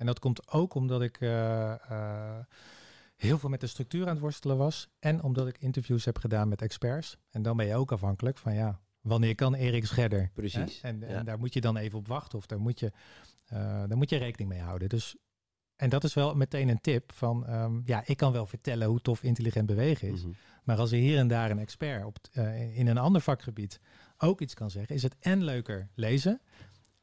[0.00, 1.30] En dat komt ook omdat ik uh,
[1.90, 2.38] uh,
[3.16, 4.88] heel veel met de structuur aan het worstelen was.
[4.98, 7.16] En omdat ik interviews heb gedaan met experts.
[7.30, 10.30] En dan ben je ook afhankelijk van ja, wanneer kan Erik Scherder?
[10.34, 10.80] Precies.
[10.82, 10.88] Hè?
[10.88, 11.06] En, Ja.
[11.06, 12.92] en daar moet je dan even op wachten of daar moet je,
[13.52, 14.88] uh, daar moet je rekening mee houden.
[14.88, 15.16] Dus,
[15.80, 19.00] en dat is wel meteen een tip van um, ja, ik kan wel vertellen hoe
[19.00, 20.22] tof intelligent bewegen is.
[20.22, 20.32] Mhm.
[20.64, 23.80] Maar als er hier en daar een expert op, uh, in een ander vakgebied
[24.18, 26.40] ook iets kan zeggen, is het en leuker lezen.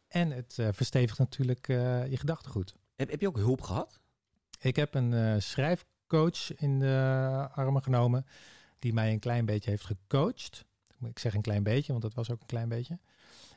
[0.08, 2.76] En het uh, verstevigt natuurlijk uh, je gedachtegoed.
[2.96, 4.00] Heb, heb je ook hulp gehad?
[4.60, 8.26] Ik heb een schrijfcoach in de armen genomen,
[8.80, 10.66] die mij een klein beetje heeft gecoacht.
[11.06, 13.00] Ik zeg een klein beetje, want dat was ook een klein beetje.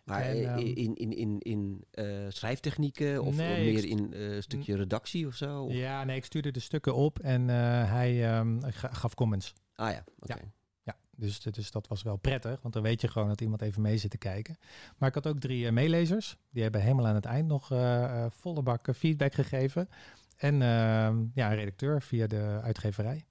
[0.04, 4.34] Maar En, eh, ehm, in, in, in, in eh, schrijftechnieken of Nee, meer in eh,
[4.34, 5.62] een stukje redactie of zo?
[5.64, 7.56] Of- Ja, nee, ik stuurde de stukken op en eh,
[7.90, 9.52] hij ehm, ga- gaf comments.
[9.74, 10.52] Ah ja, oké.
[10.82, 13.82] Ja, dus, dus dat was wel prettig, want dan weet je gewoon dat iemand even
[13.82, 14.56] mee zit te kijken.
[14.98, 16.36] Maar ik had ook drie meelezers.
[16.50, 17.66] Die hebben helemaal aan het eind nog
[18.34, 19.88] volle bak feedback gegeven.
[20.36, 23.24] En ehm, ja, een redacteur via de uitgeverij.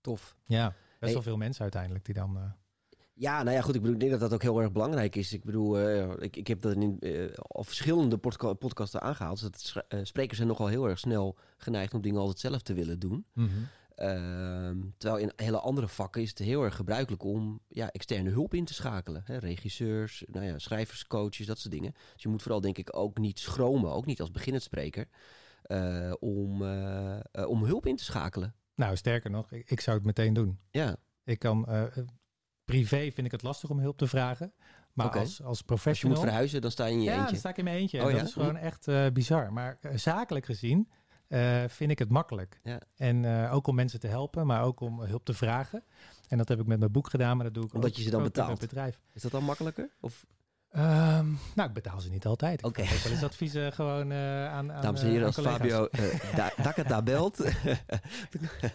[0.00, 0.36] Tof.
[0.44, 1.12] Ja, best Hey.
[1.12, 2.54] wel veel mensen uiteindelijk die dan...
[3.20, 3.74] Ja, nou ja, goed.
[3.74, 5.32] Ik, bedoel, ik denk dat dat ook heel erg belangrijk is.
[5.32, 9.40] Ik bedoel, eh, ik, ik heb dat in eh, al verschillende podca- podcasten aangehaald.
[9.42, 12.74] Dat schra- eh, sprekers zijn nogal heel erg snel geneigd om dingen altijd zelf te
[12.74, 13.26] willen doen.
[13.94, 18.54] Ehm, terwijl in hele andere vakken is het heel erg gebruikelijk om ja, externe hulp
[18.54, 19.22] in te schakelen.
[19.24, 19.36] Hè?
[19.36, 21.92] Regisseurs, nou ja, schrijvers, coaches, dat soort dingen.
[22.12, 25.08] Dus je moet vooral denk ik ook niet schromen, ook niet als beginnend spreker,
[26.18, 26.62] om,
[27.46, 28.54] om hulp in te schakelen.
[28.74, 30.58] Nou, sterker nog, ik, ik zou het meteen doen.
[30.70, 31.66] Ja, Ik kan...
[32.70, 34.52] privé vind ik het lastig om hulp te vragen.
[34.92, 36.16] Maar als, als als je professional...
[36.16, 37.30] moet verhuizen, dan sta je in je ja, eentje.
[37.30, 37.98] dan sta ik in mijn eentje.
[37.98, 38.22] Oh, dat ja?
[38.22, 39.52] is gewoon echt eh, bizar.
[39.52, 40.88] Maar eh, zakelijk gezien
[41.28, 42.60] eh, vind ik het makkelijk.
[42.62, 42.80] Ja.
[42.96, 45.84] En ook om mensen te helpen, maar ook om hulp te vragen.
[46.28, 48.02] En dat heb ik met mijn boek gedaan, maar dat doe ik Omdat ook, je
[48.02, 48.60] ze dan met betaalt.
[48.60, 49.00] bedrijf.
[49.12, 49.90] Is dat dan makkelijker?
[50.00, 50.26] Of,
[50.70, 52.62] Ehm, nou, ik betaal ze niet altijd.
[52.62, 52.80] Oké.
[52.80, 55.58] Ook wel eens adviezen gewoon aan, aan dames en heren, als collega's.
[55.58, 57.38] Fabio uh, da Dakata belt,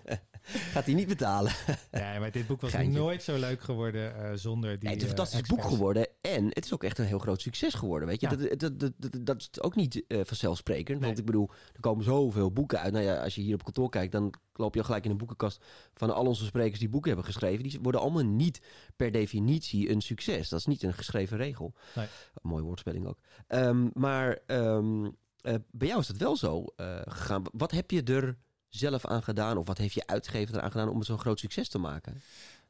[0.74, 1.52] gaat hij niet betalen.
[1.92, 3.00] Ja, maar dit boek was Geintje.
[3.00, 6.08] nooit zo leuk geworden eh, zonder die Ja, het is een eh, fantastisch boek geworden
[6.22, 8.08] en het is ook echt een heel groot succes geworden.
[8.08, 8.30] Weet je?
[8.30, 8.36] Ja.
[8.36, 11.02] Dat, dat, dat, dat, is ook niet eh, vanzelfsprekend.
[11.02, 12.94] Want ik bedoel, er komen zoveel boeken uit.
[12.94, 15.18] Nou ja, als je hier op kantoor kijkt, dan loop je al gelijk in een
[15.18, 17.64] boekenkast van al onze sprekers die boeken hebben geschreven.
[17.64, 18.62] Die worden allemaal niet
[18.96, 20.50] per definitie een succes.
[20.50, 21.74] Dat is niet een geschreven regel.
[21.96, 22.08] Nee.
[22.42, 23.20] Mooie woordspelling ook.
[23.48, 25.06] Ehm, maar ehm,
[25.42, 26.66] eh, bij jou is dat wel zo
[27.06, 27.44] gegaan.
[27.52, 28.38] Wat heb je er
[28.78, 29.58] zelf aan gedaan?
[29.58, 32.22] Of wat heeft je uitgever eraan gedaan om het zo'n groot succes te maken?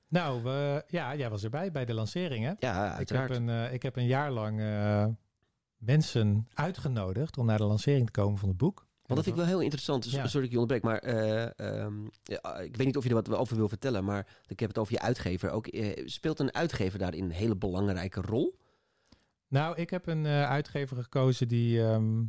[0.07, 2.53] Nou, we, ja, jij was erbij bij de lancering, hè?
[2.59, 5.05] Ja, Ik heb een, eh, ik heb een jaar lang eh,
[5.77, 8.77] mensen uitgenodigd om naar de lancering te komen van het boek.
[8.77, 10.03] Want dat vind ik wel heel interessant.
[10.03, 10.27] Dus, Ja.
[10.27, 13.15] Sorry dat ik je onderbreek, maar eh, ehm, ja, ik weet niet of je er
[13.15, 15.49] wat over wil vertellen, maar ik heb het over je uitgever.
[15.49, 15.67] Ook,
[16.05, 18.57] speelt een uitgever daarin een hele belangrijke rol?
[19.47, 21.81] Nou, ik heb een uitgever gekozen die...
[21.83, 22.25] ehm, eh,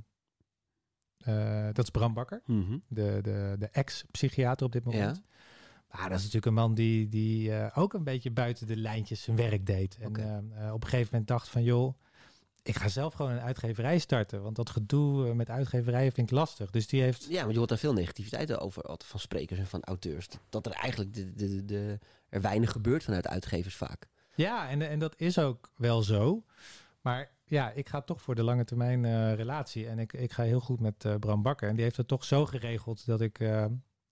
[1.72, 2.78] dat is Bram Bakker, Mhm.
[2.88, 5.22] de, de, de ex-psychiater op dit moment.
[5.90, 9.22] Maar dat is natuurlijk een man die, die eh, ook een beetje buiten de lijntjes
[9.22, 9.96] zijn werk deed.
[10.00, 10.20] En Oké.
[10.20, 11.62] eh, eh, op een gegeven moment dacht van...
[11.62, 11.94] joh,
[12.62, 14.42] ik ga zelf gewoon een uitgeverij starten.
[14.42, 16.70] Want dat gedoe eh, met uitgeverijen vind ik lastig.
[16.70, 17.26] Dus die heeft...
[17.28, 20.28] Ja, want je hoort daar veel negativiteit over van sprekers en van auteurs.
[20.28, 24.06] Dat, dat er eigenlijk de, de, de, er weinig gebeurt vanuit uitgevers vaak.
[24.34, 26.44] Ja, en, en dat is ook wel zo.
[27.00, 29.86] Maar ja, ik ga toch voor de lange termijn eh, relatie.
[29.88, 31.68] En ik, ik ga heel goed met eh, Bram Bakker.
[31.68, 33.64] En die heeft het toch zo geregeld dat ik eh,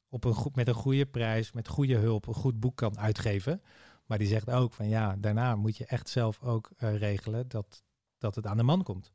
[0.08, 3.62] op een goed, met een goede prijs, met goede hulp, een goed boek kan uitgeven.
[4.06, 7.82] Maar die zegt ook van ja, daarna moet je echt zelf ook regelen dat,
[8.18, 9.12] dat het aan de man komt.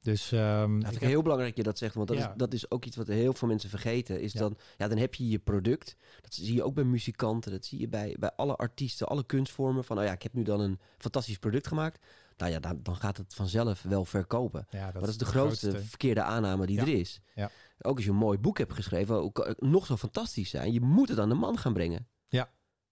[0.00, 2.16] Dus ehm, Dat ik vind ik heb- heel belangrijk dat je dat zegt, want dat,
[2.16, 2.28] Ja.
[2.30, 4.20] is, dat is ook iets wat heel veel mensen vergeten.
[4.20, 4.40] Is Ja.
[4.40, 5.96] dan, ja, dan heb je je product.
[6.20, 9.84] Dat zie je ook bij muzikanten, dat zie je bij, bij alle artiesten, alle kunstvormen.
[9.84, 12.06] Van, oh ja, ik heb nu dan een fantastisch product gemaakt.
[12.40, 14.66] Nou ja, dan, dan gaat het vanzelf wel verkopen.
[14.70, 16.82] ja, maar dat is de grootste, verkeerde aanname die Ja.
[16.82, 17.20] er is.
[17.34, 17.50] Ja.
[17.82, 20.72] Ook als je een mooi boek hebt geschreven, ook, eh, nog zo fantastisch zijn.
[20.72, 22.08] Je moet het aan de man gaan brengen.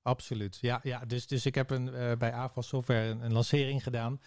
[0.03, 0.59] Absoluut.
[0.61, 4.21] Ja, ja dus, dus ik heb een, eh, bij AFAS Software een, een lancering gedaan.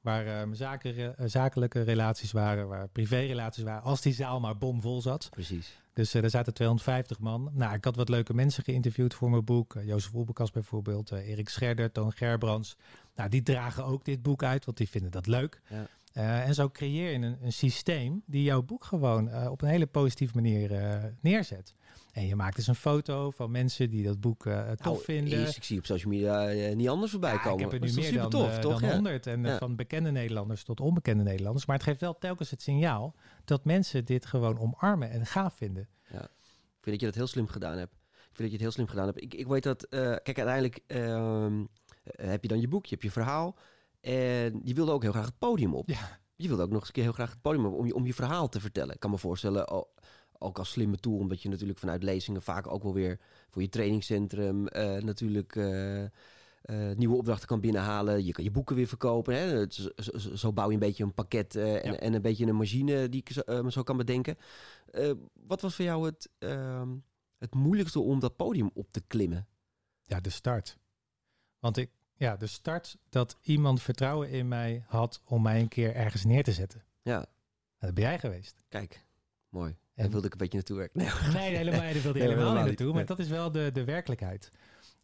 [0.00, 3.82] Waar eh, mijn zaken, zakelijke relaties waren, waar privérelaties waren.
[3.82, 5.28] Als die zaal maar bomvol zat.
[5.30, 5.78] Precies.
[5.92, 7.50] Dus er zaten 250 man.
[7.52, 9.76] Nou, ik had wat leuke mensen geïnterviewd voor mijn boek.
[9.82, 12.76] Jozef Oelbekas bijvoorbeeld, Erik Scherder, Toon Gerbrands.
[13.18, 15.60] Nou, die dragen ook dit boek uit, want die vinden dat leuk.
[15.68, 15.86] Ja.
[16.12, 19.68] Eh, en zo creëer je een, een systeem die jouw boek gewoon eh, op een
[19.68, 21.74] hele positieve manier eh, neerzet.
[22.12, 25.38] En je maakt dus een foto van mensen die dat boek tof Nou, vinden.
[25.38, 27.64] eerst, ik zie op social media niet anders voorbij Ja, komen.
[27.64, 28.80] ik heb er nu meer dan, tof, toch?
[28.80, 28.94] dan Ja.
[28.94, 29.26] 100.
[29.26, 29.58] En Ja.
[29.58, 31.66] van bekende Nederlanders tot onbekende Nederlanders.
[31.66, 35.88] Maar het geeft wel telkens het signaal dat mensen dit gewoon omarmen en gaaf vinden.
[36.10, 36.18] Ik
[36.80, 37.92] vind dat je dat heel slim gedaan hebt.
[37.92, 39.22] Ik vind dat je het heel slim gedaan hebt.
[39.22, 41.64] Ik, ik weet dat, kijk, uiteindelijk ehm, eh,
[42.16, 43.56] heb je dan je boek, je hebt je verhaal.
[44.00, 45.88] En je wilde ook heel graag het podium op.
[45.88, 46.20] Ja.
[46.36, 48.06] Je wilde ook nog eens een keer heel graag het podium op om je, om
[48.06, 48.94] je verhaal te vertellen.
[48.94, 49.68] Ik kan me voorstellen,
[50.40, 53.68] ook als slimme tool, omdat je natuurlijk vanuit lezingen vaak ook wel weer voor je
[53.68, 56.10] trainingscentrum eh, natuurlijk eh, eh,
[56.96, 58.24] nieuwe opdrachten kan binnenhalen.
[58.24, 59.34] Je kan je boeken weer verkopen.
[59.34, 59.64] Hè?
[59.70, 61.98] Zo, zo- zo bouw je een beetje een pakket eh, en, Ja.
[61.98, 64.36] en een beetje een machine die ik zo, eh, zo kan bedenken.
[64.90, 65.10] Eh,
[65.46, 66.96] wat was voor jou het, ehm,
[67.38, 69.48] het moeilijkste om dat podium op te klimmen?
[70.02, 70.78] Ja, de start.
[71.58, 75.94] Want ik, ja, de start dat iemand vertrouwen in mij had om mij een keer
[75.94, 76.82] ergens neer te zetten.
[77.02, 77.26] Ja, Nou,
[77.78, 78.64] dat ben jij geweest.
[78.68, 79.04] kijk,
[79.48, 79.70] mooi.
[79.70, 80.98] En- Daar wilde ik een beetje naartoe werken.
[81.00, 82.92] Nee, Nee, helemaal, daar wilde je Nee, helemaal niet naartoe.
[82.92, 84.50] Maar dat is wel de, de werkelijkheid.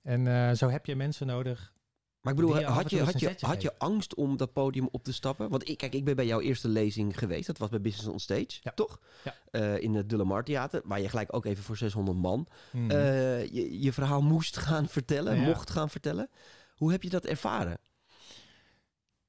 [0.03, 1.73] En eh, zo heb je mensen nodig.
[2.21, 3.01] Maar ik bedoel, je had je,
[3.41, 5.49] had, je, angst om dat podium op te stappen?
[5.49, 7.47] Want ik, kijk, ik ben bij jouw eerste lezing geweest.
[7.47, 8.73] Dat was bij Business on Stage, Ja.
[8.75, 9.01] toch?
[9.25, 9.35] Ja.
[9.51, 12.47] Eh, in het De La Mar Theater, waar je gelijk ook even voor 600 man
[12.73, 12.91] Mhm.
[12.91, 15.43] eh, je, je verhaal moest gaan vertellen, Ja.
[15.47, 16.29] mocht gaan vertellen.
[16.75, 17.79] Hoe heb je dat ervaren?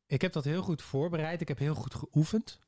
[0.06, 1.42] Ik heb dat heel goed voorbereid.
[1.42, 2.60] Ik heb heel goed geoefend.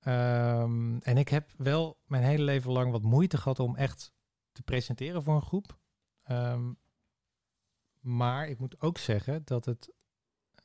[0.00, 4.12] Ehm, en ik heb wel mijn hele leven lang wat moeite gehad om echt
[4.52, 5.78] te presenteren voor een groep.
[6.22, 6.72] Ehm,
[8.00, 9.92] maar ik moet ook zeggen dat het,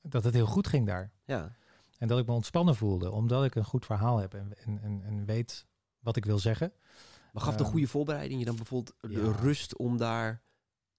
[0.01, 1.11] dat het heel goed ging daar.
[1.25, 1.55] Ja,
[1.97, 5.25] En dat ik me ontspannen voelde, omdat ik een goed verhaal heb en, en, en,
[5.25, 5.67] weet
[5.99, 6.73] wat ik wil zeggen.
[7.33, 9.31] maar gaf de Ehm, goede voorbereiding je dan bijvoorbeeld de ja.
[9.31, 10.41] rust om daar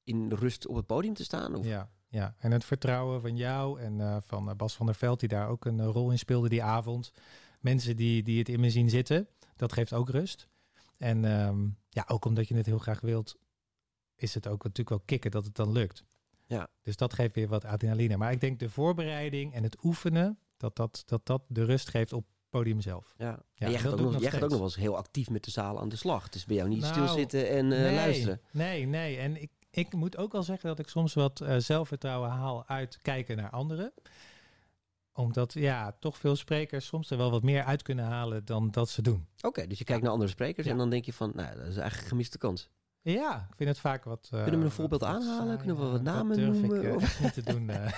[0.04, 1.54] in rust op het podium te staan?
[1.54, 1.64] Of?
[1.64, 5.20] Ja, ja, en het vertrouwen van jou en eh, van eh, Bas van der Veld,
[5.20, 7.12] die daar ook een eh, rol in speelde die avond.
[7.60, 10.48] Mensen die, die het in me zien zitten, dat geeft ook rust.
[10.96, 13.36] En ehm, ja, ook omdat je het heel graag wilt,
[14.16, 16.04] is het ook natuurlijk wel kicken dat het dan lukt.
[16.46, 16.68] Ja.
[16.82, 18.16] Dus dat geeft weer wat adrenaline.
[18.16, 22.12] Maar ik denk de voorbereiding en het oefenen, dat dat, dat, dat de rust geeft
[22.12, 23.14] op het podium zelf.
[23.18, 23.42] Ja.
[23.54, 25.44] Ja, en jij gaat, ook nog, jij gaat ook nog wel eens heel actief met
[25.44, 26.28] de zaal aan de slag.
[26.30, 28.40] Is bij jou niet Nou, stilzitten en nee, luisteren.
[28.50, 29.16] Nee, nee.
[29.16, 32.98] En ik, ik moet ook wel zeggen dat ik soms wat eh, zelfvertrouwen haal uit
[33.02, 33.92] kijken naar anderen.
[35.12, 38.88] Omdat ja, toch veel sprekers soms er wel wat meer uit kunnen halen dan dat
[38.88, 39.26] ze doen.
[39.40, 40.72] Oké, dus je kijkt naar andere sprekers Ja.
[40.72, 42.68] en dan denk je van, nou, dat is eigenlijk een gemiste kans.
[43.02, 44.28] Ja, ik vind het vaak wat.
[44.32, 45.56] eh, Kunnen we een voorbeeld wat aanhalen?
[45.58, 46.76] Kunnen we wat Ja, namen durf noemen?
[46.82, 47.70] Ik, eh, Of- echt niet te doen.
[47.70, 47.92] eh.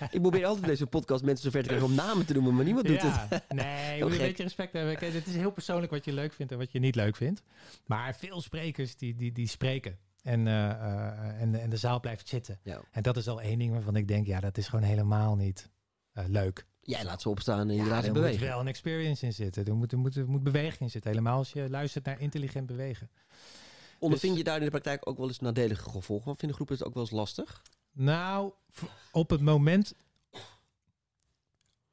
[0.14, 2.86] Ik probeer altijd deze podcast mensen zover te krijgen om namen te noemen, maar niemand
[2.86, 3.42] doet ja, het.
[3.48, 4.96] nee, moet je een beetje respect hebben.
[4.96, 7.42] Kijk, Het is heel persoonlijk wat je leuk vindt en wat je niet leuk vindt.
[7.86, 9.98] Maar veel sprekers die, die, die spreken.
[10.24, 12.58] En, eh, eh, en, en de zaal blijft zitten.
[12.62, 12.80] Ja.
[12.90, 15.70] En dat is al één ding waarvan ik denk, ja, dat is gewoon helemaal niet
[16.12, 16.66] eh, leuk.
[16.80, 18.46] Jij laat ze opstaan en je Ja, laat ze er moet bewegen.
[18.46, 19.64] wel een experience in zitten.
[19.64, 21.10] Er moet, er moet, er moet beweging in zitten.
[21.10, 23.10] Helemaal als je luistert naar intelligent bewegen.
[23.98, 26.26] ondervind Dus- je daar in de praktijk ook wel eens nadelige gevolgen?
[26.26, 27.62] Want vinden groepen het ook wel eens lastig?
[27.92, 28.52] Nou,
[29.12, 29.94] op het moment.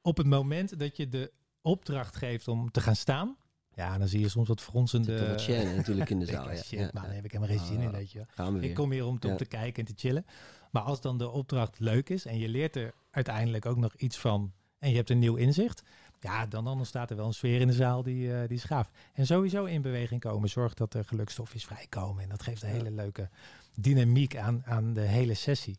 [0.02, 3.38] Op het moment dat je de opdracht geeft om te gaan staan.
[3.76, 5.28] Ja, dan zie je soms wat fronsende.
[5.30, 6.44] wat Shannon natuurlijk in de zaal.
[6.46, 6.64] denk, Ja.
[6.64, 8.18] shit, Ja, man, daar heb ik helemaal geen zin in, Ah, weet je.
[8.18, 8.28] wel.
[8.30, 8.70] Gaan we weer.
[8.70, 10.26] Ik kom hier om, te- om te kijken en te chillen.
[10.72, 14.18] Maar als dan de opdracht leuk is en je leert er uiteindelijk ook nog iets
[14.20, 15.84] van en je hebt een nieuw inzicht,
[16.20, 18.64] ja, dan, dan ontstaat er wel een sfeer in de zaal die, eh die is
[18.64, 18.92] gaaf.
[19.14, 22.24] En sowieso in beweging komen zorgt dat er gelukstofjes vrijkomen.
[22.24, 22.76] En dat geeft een Ja.
[22.76, 23.30] hele leuke
[23.76, 25.78] dynamiek aan, aan de hele sessie.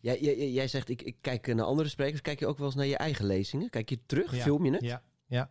[0.00, 2.20] Jij, jij, jij zegt, ik, ik kijk naar andere sprekers.
[2.20, 3.70] Kijk je ook wel eens naar je eigen lezingen?
[3.70, 4.36] Kijk je terug?
[4.36, 4.42] Ja.
[4.42, 4.82] Film je het?
[4.82, 5.50] Ja, ja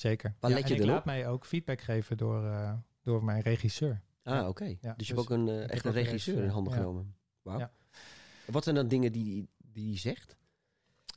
[0.00, 0.34] zeker.
[0.40, 1.04] Waar ja, let en ik laat op?
[1.04, 4.00] mij ook feedback geven door, eh, door mijn regisseur.
[4.22, 4.64] Ah, oké.
[4.64, 7.14] Ja, dus je dus hebt ook een, eh, echt een regisseur in handen genomen.
[7.42, 7.58] Wauw.
[7.58, 7.70] Ja.
[8.46, 10.36] Wat zijn dan dingen die die zegt?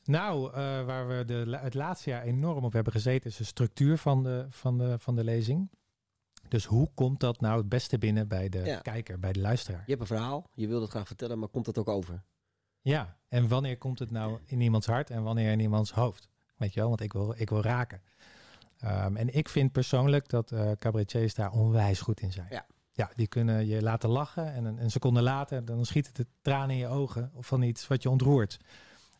[0.03, 0.53] Nou, eh,
[0.85, 4.45] waar we de, het laatste jaar enorm op hebben gezeten, is de structuur van de,
[4.49, 5.69] van de, van de lezing.
[6.47, 8.79] Dus hoe komt dat nou het beste binnen bij de Ja.
[8.79, 9.83] kijker, bij de luisteraar?
[9.85, 12.23] Je hebt een verhaal, je wil het graag vertellen, maar komt dat ook over?
[12.81, 16.29] Ja, en wanneer komt het nou in iemands hart en wanneer in iemands hoofd?
[16.57, 18.01] Weet je wel, want ik wil, ik wil raken.
[18.81, 22.47] Ehm, en ik vind persoonlijk dat eh cabaretiers daar onwijs goed in zijn.
[22.49, 22.65] Ja.
[22.93, 26.25] Ja, die kunnen je laten lachen en een, een seconde later dan schiet het de
[26.41, 28.59] tranen in je ogen of van iets wat je ontroert.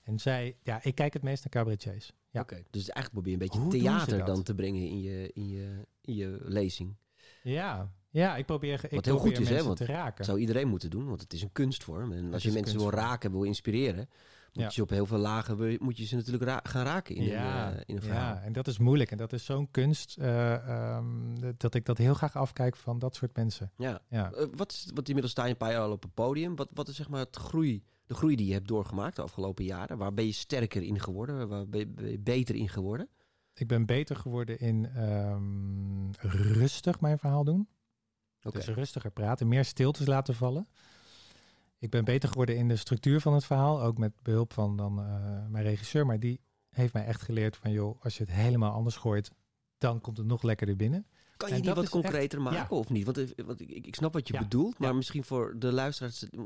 [0.04, 2.14] En zij, ja, ik kijk het meest naar cabaretiers.
[2.30, 2.42] Ja.
[2.42, 2.64] Oké.
[2.70, 5.88] Dus eigenlijk probeer je een beetje Hoe theater dan te brengen in je, in je,
[6.02, 6.96] in je lezing.
[7.44, 10.18] Ja, ja ik probeer, ik Wat heel probeer goed is, hè, mensen want te raken.
[10.18, 12.12] Dat zou iedereen moeten doen, want het is een kunstvorm.
[12.12, 14.10] En als je mensen wil raken, wil inspireren,
[14.54, 14.70] moet Ja.
[14.74, 17.74] je op heel veel lagen moet je ze natuurlijk ra- gaan raken in, ja, een,
[17.76, 18.36] eh, in een verhaal.
[18.36, 19.12] ja, en dat is moeilijk.
[19.12, 20.54] En dat is zo'n kunst eh,
[20.96, 23.72] ehm, dat ik dat heel graag afkijk van dat soort mensen.
[23.78, 24.02] Ja.
[24.10, 24.32] Ja.
[24.32, 26.56] Eh, wat is, want inmiddels sta je een paar jaar al op het podium.
[26.56, 29.64] Wat, wat is zeg maar het groei, de groei die je hebt doorgemaakt de afgelopen
[29.66, 29.98] jaren?
[29.98, 31.48] Waar ben je sterker in geworden?
[31.48, 33.10] Waar ben je, ben je beter in geworden?
[33.54, 36.12] Ik ben beter geworden in ehm,
[36.54, 37.68] rustig mijn verhaal doen.
[38.44, 38.58] Oké.
[38.58, 40.68] Dus rustiger praten, meer stiltes laten vallen.
[41.82, 45.00] Ik ben beter geworden in de structuur van het verhaal, ook met behulp van dan
[45.00, 46.06] eh, mijn regisseur.
[46.06, 46.40] Maar die
[46.70, 49.32] heeft mij echt geleerd van, joh, als je het helemaal anders gooit,
[49.78, 51.06] dan komt het nog lekkerder binnen.
[51.38, 52.68] Kan je En die dat wat echt- concreter maken ja.
[52.78, 53.06] of niet?
[53.06, 54.40] Want, eh, want ik, ik snap wat je Ja.
[54.40, 54.96] bedoelt, maar Ja.
[54.96, 56.30] misschien voor de luisteraars...
[56.30, 56.40] eh,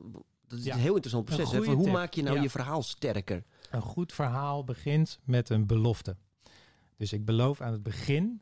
[0.48, 1.52] Dat is een heel interessant proces.
[1.52, 1.74] Hè?
[1.74, 1.93] Hoe tip.
[1.93, 3.43] maak je nou je verhaal sterker?
[3.71, 6.15] Een goed verhaal begint met een belofte.
[6.98, 8.41] Dus ik beloof aan het begin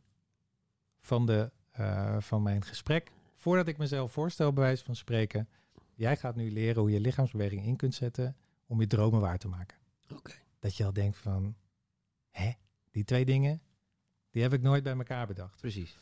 [1.01, 1.51] van, de,
[2.19, 5.49] van mijn gesprek, voordat ik mezelf voorstel, bij wijze van spreken,
[5.95, 9.47] jij gaat nu leren hoe je lichaamsbeweging in kunt zetten om je dromen waar te
[9.47, 9.77] maken.
[10.11, 10.33] Oké.
[10.59, 11.55] Dat je al denkt van,
[12.29, 12.51] hè,
[12.91, 13.61] die twee dingen,
[14.31, 15.61] die heb ik nooit bij elkaar bedacht.
[15.61, 15.97] Precies.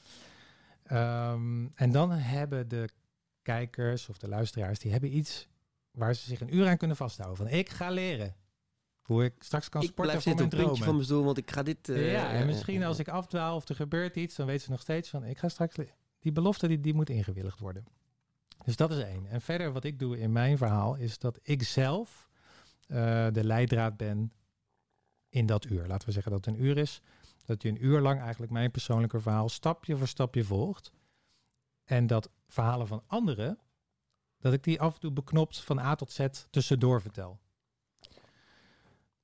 [0.83, 2.89] Ehm, en dan hebben de
[3.41, 5.47] kijkers of de luisteraars, die hebben iets
[5.91, 7.37] waar ze zich een uur aan kunnen vasthouden.
[7.37, 8.35] Van ik ga leren
[9.01, 10.83] hoe ik straks kan Ik sporten blijf voor mijn puntje dromen.
[10.85, 11.89] van mijn stoel, want ik ga dit...
[11.89, 14.63] eh, ja, en eh, misschien eh, als ik afdwaal of er gebeurt iets, dan weten
[14.63, 15.75] ze nog steeds van ik ga straks...
[16.19, 17.85] Die belofte die, die moet ingewilligd worden.
[18.63, 19.27] Dus dat is één.
[19.27, 22.29] En verder wat ik doe in mijn verhaal is dat ik zelf
[22.87, 24.31] eh, de leidraad ben
[25.29, 25.87] in dat uur.
[25.87, 27.01] Laten we zeggen dat het een uur is.
[27.45, 30.91] Dat je een uur lang eigenlijk mijn persoonlijke verhaal stapje voor stapje volgt.
[31.83, 33.59] En dat verhalen van anderen,
[34.39, 37.39] dat ik die af en toe beknopt van A tot Z tussendoor vertel.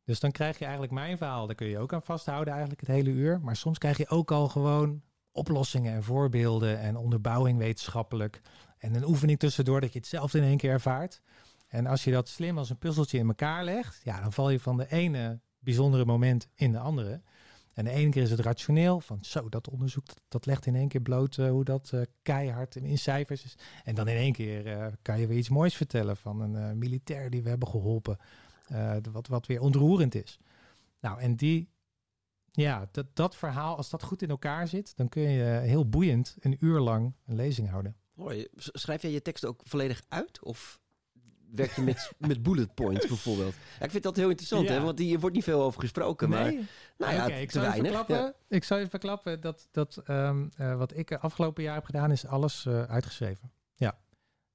[0.04, 2.90] Dus dan krijg je eigenlijk mijn verhaal, daar kun je ook aan vasthouden eigenlijk het
[2.90, 3.42] hele uur.
[3.42, 8.42] Maar soms krijg je ook al gewoon oplossingen en voorbeelden en onderbouwing wetenschappelijk.
[8.78, 11.22] En een oefening tussendoor dat je het zelf in één keer ervaart.
[11.68, 14.60] En als je dat slim als een puzzeltje in elkaar legt, ja, dan val je
[14.60, 17.22] van de ene bijzondere moment in de andere.
[17.74, 20.88] En de ene keer is het rationeel, van zo, dat onderzoek dat, legt in één
[20.88, 23.58] keer bloot eh, hoe dat eh, keihard in cijfers is.
[23.84, 27.30] En dan in één keer eh, kan je weer iets moois vertellen van een militair
[27.30, 28.18] die we hebben geholpen,
[28.68, 30.40] eh, wat, wat weer ontroerend is.
[31.00, 31.70] Nou, en die,
[32.52, 36.36] ja, dat, dat verhaal, als dat goed in elkaar zit, dan kun je heel boeiend
[36.40, 37.96] een uur lang een lezing houden.
[38.56, 40.44] S- Schrijf jij je tekst ook volledig uit?
[40.44, 40.80] Of
[41.52, 43.54] werk je met, met bullet points bijvoorbeeld?
[43.80, 44.74] Ja, ik vind dat heel interessant, Ja.
[44.74, 44.82] hè?
[44.82, 46.30] Want hier wordt niet veel over gesproken.
[46.30, 46.54] Maar,
[46.98, 47.92] nou ja, ik te zou weinig.
[47.92, 48.34] verklappen, Ja.
[48.48, 52.12] ik zou even verklappen dat, dat ehm, eh, wat ik eh, afgelopen jaar heb gedaan,
[52.12, 53.52] is alles eh, uitgeschreven.
[53.76, 53.98] Ja.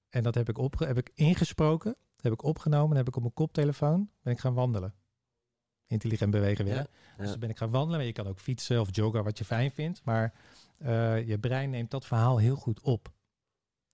[0.09, 3.23] En dat heb ik, opge heb ik ingesproken, dat heb ik opgenomen, heb ik op
[3.23, 4.95] mijn koptelefoon, ben ik gaan wandelen.
[5.87, 6.87] Intelligent bewegen weer.
[7.19, 7.97] Dus dan ben ik gaan wandelen.
[7.97, 10.01] Maar je kan ook fietsen of joggen, wat je fijn vindt.
[10.05, 10.35] Maar
[11.27, 13.13] je brein neemt dat verhaal heel goed op.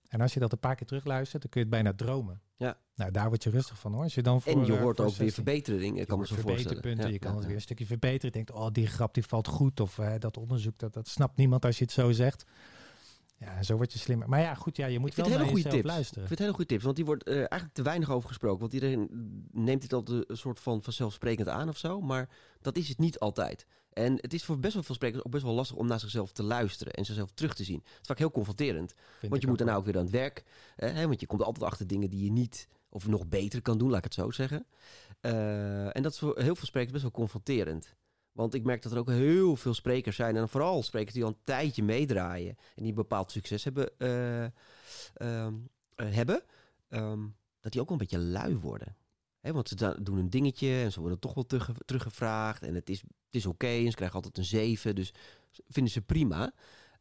[0.09, 2.41] En als je dat een paar keer terugluistert, dan kun je het bijna dromen.
[2.57, 2.77] Ja.
[2.95, 4.03] Nou, daar word je rustig van hoor.
[4.03, 6.35] Als je dan voor, En je eh, hoort ook weer verbeteringen, je kan me zo
[6.35, 6.97] voorstellen.
[6.97, 8.25] Ja, je kan ja, het weer een stukje verbeteren.
[8.25, 9.79] Je denkt, oh, die grap die valt goed.
[9.79, 12.45] Of eh, dat onderzoek, dat, dat snapt niemand als je het zo zegt.
[13.39, 14.29] Ja, en zo word je slimmer.
[14.29, 15.85] Maar ja, goed, ja, je moet Ik wel hele goede tips.
[15.85, 16.21] luisteren.
[16.23, 18.59] Ik vind het hele goede tips, want die wordt eh, eigenlijk te weinig over gesproken.
[18.59, 19.07] Want iedereen
[19.51, 22.01] neemt dit altijd een soort van vanzelfsprekend aan of zo.
[22.01, 22.29] Maar
[22.61, 23.65] dat is het niet altijd.
[23.93, 26.31] En het is voor best wel veel sprekers ook best wel lastig om naar zichzelf
[26.31, 27.79] te luisteren en zichzelf terug te zien.
[27.83, 28.93] Het is vaak heel confronterend.
[29.19, 30.43] Vind Want je moet daarna ook weer aan het werk.
[30.75, 33.89] hè, want je komt altijd achter dingen die je niet of nog beter kan doen,
[33.89, 34.65] laat ik het zo zeggen.
[35.21, 37.95] Eh, en dat is voor heel veel sprekers best wel confronterend.
[38.39, 40.35] Want ik merk dat er ook heel veel sprekers zijn.
[40.35, 42.49] En vooral sprekers die al een tijdje meedraaien.
[42.49, 43.89] En die een bepaald succes hebben.
[43.97, 45.53] eh, ehm,
[45.95, 46.43] eh, hebben
[46.89, 47.19] ehm,
[47.59, 48.95] dat die ook wel een beetje lui worden.
[49.41, 52.63] Want ze doen een dingetje en ze worden toch wel terugge- teruggevraagd.
[52.63, 54.95] En het is, het is oké en ze krijgen altijd een 7.
[54.95, 55.13] Dus
[55.67, 56.51] vinden ze prima.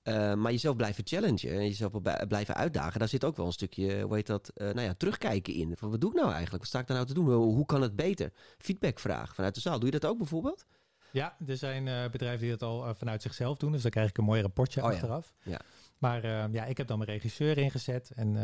[0.03, 1.93] Eh, maar jezelf blijven challengen en jezelf
[2.29, 2.99] blijven uitdagen.
[2.99, 5.77] Daar zit ook wel een stukje, hoe heet dat, eh, nou ja, terugkijken in.
[5.77, 6.59] Van, wat doe ik nou eigenlijk?
[6.59, 7.33] Wat sta ik daar nou te doen?
[7.33, 8.33] Hoe, hoe kan het beter?
[8.59, 9.79] Feedbackvraag vanuit de zaal.
[9.79, 10.65] Doe je dat ook bijvoorbeeld?
[11.13, 13.73] Ja, er zijn eh, bedrijven die dat al eh, vanuit zichzelf doen.
[13.73, 15.35] Dus dan krijg ik een mooi rapportje Oh achteraf.
[15.43, 15.61] Ja.
[15.99, 18.11] Maar eh, ja, ik heb dan mijn regisseur ingezet.
[18.15, 18.37] En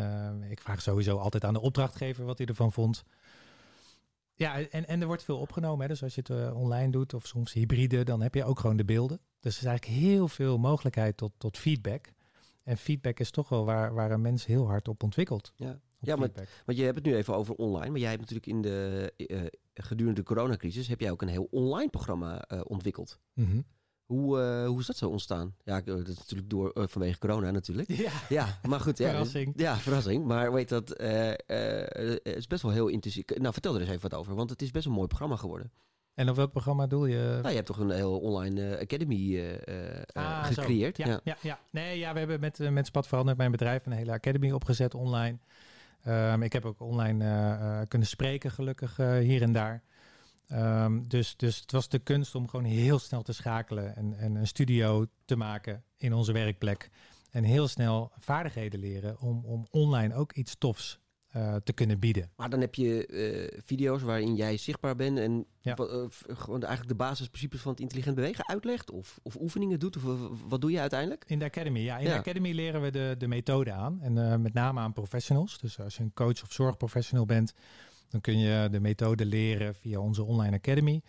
[0.42, 3.04] eh, ik vraag sowieso altijd aan de opdrachtgever wat hij ervan vond.
[4.34, 5.80] Ja, en, en er wordt veel opgenomen.
[5.80, 5.88] Hè?
[5.88, 8.76] Dus als je het eh, online doet of soms hybride, dan heb je ook gewoon
[8.76, 9.20] de beelden.
[9.40, 12.12] Dus er is eigenlijk heel veel mogelijkheid tot, tot feedback.
[12.62, 15.52] En feedback is toch wel waar, waar een mens heel hard op ontwikkelt.
[15.56, 15.80] Ja.
[16.06, 16.30] Ja, maar-.
[16.64, 17.90] Want je hebt het nu even over online.
[17.90, 19.40] Maar jij hebt natuurlijk in de, eh,
[19.74, 20.88] gedurende de coronacrisis...
[20.88, 23.18] heb jij ook een heel online programma eh, ontwikkeld.
[23.34, 23.60] Mhm.
[24.04, 25.54] Hoe, eh, hoe is dat zo ontstaan?
[25.64, 27.92] Ja, dat is natuurlijk door, eh, vanwege corona natuurlijk.
[27.92, 28.98] Ja, Ja, maar goed.
[28.98, 29.52] Ja, Verrassing.
[29.56, 30.24] Ja, verrassing.
[30.24, 31.38] Maar weet dat, eh, eh,
[32.22, 33.24] het is best wel heel intensief.
[33.26, 35.72] Nou, vertel er eens even wat over, want het is best een mooi programma geworden.
[36.14, 37.16] En op welk programma doe je?
[37.36, 40.96] Nou, je hebt toch een heel online eh, academy eh, eh, Ah, gecreëerd?
[40.96, 41.36] Ja, ja.
[41.42, 44.50] Ja, Nee, ja, we hebben met, eh, met Spat veranderd mijn bedrijf een hele academy
[44.50, 45.38] opgezet online.
[46.04, 49.82] Ehm, ik heb ook online eh, eh, kunnen spreken, gelukkig eh, hier en daar.
[50.48, 54.34] Ehm, dus, dus het was de kunst om gewoon heel snel te schakelen en, en
[54.34, 56.90] een studio te maken in onze werkplek.
[57.30, 61.00] En heel snel vaardigheden leren om, om online ook iets tofs
[61.34, 62.30] eh, te kunnen bieden.
[62.36, 65.74] Maar dan heb je eh, video's waarin jij zichtbaar bent en Ja.
[65.76, 68.90] eh, gewoon eigenlijk de basisprincipes van het intelligent bewegen uitlegt?
[68.90, 69.96] Of, of oefeningen doet?
[69.96, 70.02] Of
[70.48, 71.24] wat doe je uiteindelijk?
[71.26, 71.98] In de Academy, ja.
[71.98, 72.12] In Ja.
[72.12, 74.00] de Academy leren we de, de methode aan.
[74.00, 75.58] En met name aan professionals.
[75.58, 77.54] Dus als je een coach of zorgprofessional bent,
[78.08, 81.02] dan kun je de methode leren via onze online Academy.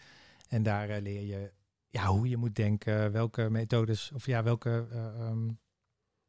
[0.49, 1.51] En daar leer je
[1.89, 5.49] ja, hoe je moet denken, welke methodes, of ja, welke, eh, ehm,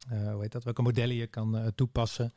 [0.09, 2.33] eh, hoe heet dat, welke modellen je kan toepassen.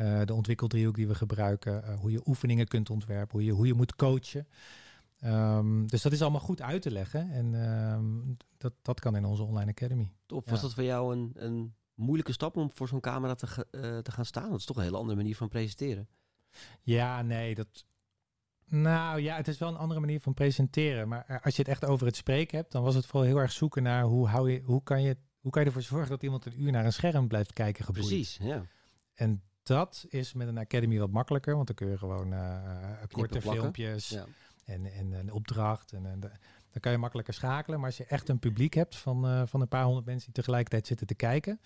[0.00, 3.66] Eh, de ontwikkeldriehoek die we gebruiken, eh, hoe je oefeningen kunt ontwerpen, hoe je, hoe
[3.66, 4.48] je moet coachen.
[5.18, 7.30] Ehm, dus dat is allemaal goed uit te leggen.
[7.30, 10.12] En ehm, dat, dat kan in onze online Academy.
[10.26, 10.40] Ja.
[10.44, 14.10] was dat voor jou een, een moeilijke stap om voor zo'n camera te, eh, te
[14.10, 14.50] gaan staan?
[14.50, 16.08] Dat is toch een hele andere manier van presenteren.
[16.82, 17.84] Ja, nee, dat.
[18.66, 21.08] Nou ja, het is wel een andere manier van presenteren.
[21.08, 23.52] Maar als je het echt over het spreken hebt, dan was het vooral heel erg
[23.52, 26.44] zoeken naar hoe, hou je, hoe, kan, je, hoe kan je ervoor zorgen dat iemand
[26.46, 28.06] een uur naar een scherm blijft kijken geboeid.
[28.06, 28.64] Precies, ja.
[29.14, 32.40] En dat is met een academy wat makkelijker, want dan kun je gewoon eh,
[33.10, 33.60] korte plakken.
[33.60, 34.24] filmpjes ja.
[34.64, 35.92] en, en een opdracht.
[35.92, 36.30] En, en de-
[36.70, 37.78] dan kan je makkelijker schakelen.
[37.78, 40.34] Maar als je echt een publiek hebt van, eh, van een paar honderd mensen die
[40.34, 41.60] tegelijkertijd zitten te kijken,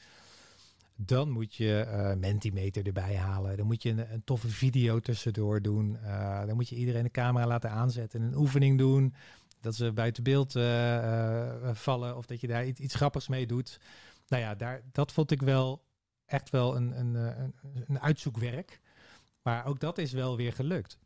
[0.97, 3.57] dan moet je eh Mentimeter erbij halen.
[3.57, 5.99] Dan moet je een, een toffe video tussendoor doen.
[6.03, 9.15] Eh, dan moet je iedereen de camera laten aanzetten en een oefening doen.
[9.61, 10.97] Dat ze buiten beeld eh,
[11.69, 13.81] eh, vallen of dat je daar iets, iets grappigs mee doet.
[14.29, 15.83] Nou ja, daar, dat vond ik wel
[16.27, 17.55] echt wel een, een, eh, een,
[17.87, 18.81] een uitzoekwerk.
[19.43, 20.99] Maar ook dat is wel weer gelukt.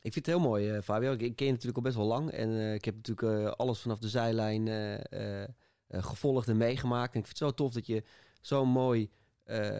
[0.00, 1.12] Ik vind het heel mooi, eh, Fabio.
[1.12, 2.30] Ik, ken je natuurlijk al best wel lang.
[2.30, 4.68] En eh, ik heb natuurlijk alles vanaf de zijlijn
[5.88, 7.14] gevolgd en meegemaakt.
[7.14, 8.02] En ik vind het zo tof dat je
[8.40, 9.10] zo'n mooi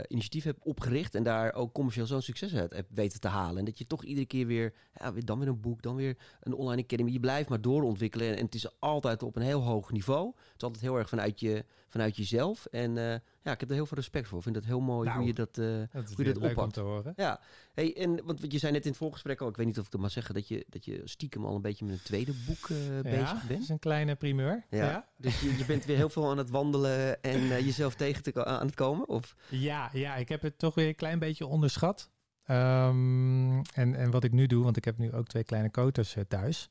[0.09, 1.14] initiatief hebt opgericht.
[1.14, 3.59] En daar ook commercieel zo'n succes uit hebt weten te halen.
[3.59, 6.55] En dat je toch iedere keer weer, ja, dan weer een boek, dan weer een
[6.55, 7.11] online academy.
[7.11, 8.37] Je blijft maar doorontwikkelen.
[8.37, 10.27] En, het is altijd op een heel hoog niveau.
[10.27, 12.66] Het is altijd heel erg vanuit, je, vanuit jezelf.
[12.66, 14.37] En ja, ik heb er heel veel respect voor.
[14.38, 15.55] Ik vind het heel mooi Nou, hoe je dat...
[15.55, 15.64] Dat
[16.09, 16.72] is Hoe je dat oppakt.
[16.72, 17.12] te horen.
[17.16, 17.40] ja,
[17.74, 19.90] hey, en want je zei net in het voorgesprek al, ik weet niet of ik
[19.90, 22.68] dat mag zeggen, dat je, dat je stiekem al een beetje met een tweede boek
[22.70, 23.62] eh, Ja, bezig dat bent.
[23.62, 24.66] is een kleine primeur.
[24.70, 24.85] Ja.
[24.90, 25.09] ja.
[25.16, 28.44] Dus je, je bent weer heel veel aan het wandelen en eh, jezelf tegen te,
[28.44, 29.09] aan het komen?
[29.09, 29.37] Of?
[29.48, 32.11] Ja, ja, ik heb het toch weer een klein beetje onderschat.
[32.44, 36.16] Ehm, en, en wat ik nu doe, want ik heb nu ook twee kleine koters
[36.28, 36.70] thuis,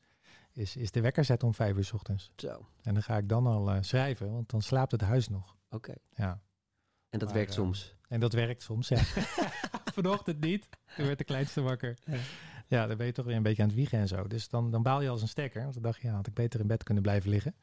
[0.53, 2.31] is, is de wekker zetten om vijf uur 's ochtends.
[2.35, 5.55] Zo, En dan ga ik dan al schrijven, want dan slaapt het huis nog.
[5.69, 5.93] oké.
[6.15, 6.41] Ja.
[7.11, 7.95] En dat Maar, werkt soms.
[8.07, 8.97] En dat werkt soms, ja.
[9.93, 10.69] Vanochtend niet.
[10.95, 11.97] Toen werd de kleinste wakker.
[12.67, 14.27] Ja, dan ben je toch weer een beetje aan het wiegen en zo.
[14.27, 15.61] Dus dan, dan baal je als een stekker.
[15.61, 17.55] Want dan dacht je, ja, had ik beter in bed kunnen blijven liggen.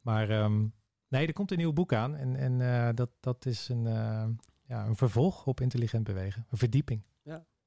[0.00, 0.66] Maar ehm,
[1.08, 2.16] nee, er komt een nieuw boek aan.
[2.16, 4.26] En, en eh, dat, dat is een, eh,
[4.62, 6.46] ja, een vervolg op intelligent bewegen.
[6.50, 7.02] Een verdieping.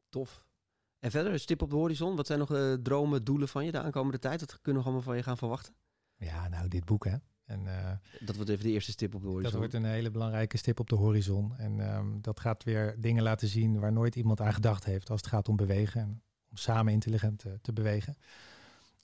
[0.10, 0.46] Tof.
[1.00, 2.16] En verder, een stip op de horizon.
[2.16, 4.40] Wat zijn nog eh, dromen, doelen van je de aankomende tijd?
[4.40, 5.76] Wat kunnen we allemaal van je gaan verwachten?
[6.16, 7.18] Ja, nou, dit boek, hè.
[7.46, 9.52] En, uh, dat wordt even de eerste stip op de horizon.
[9.52, 11.58] Dat wordt een hele belangrijke stip op de horizon.
[11.58, 15.22] En um, dat gaat weer dingen laten zien waar nooit iemand aan gedacht heeft als
[15.22, 16.02] het gaat om bewegen.
[16.02, 18.18] En om samen intelligent uh, te bewegen.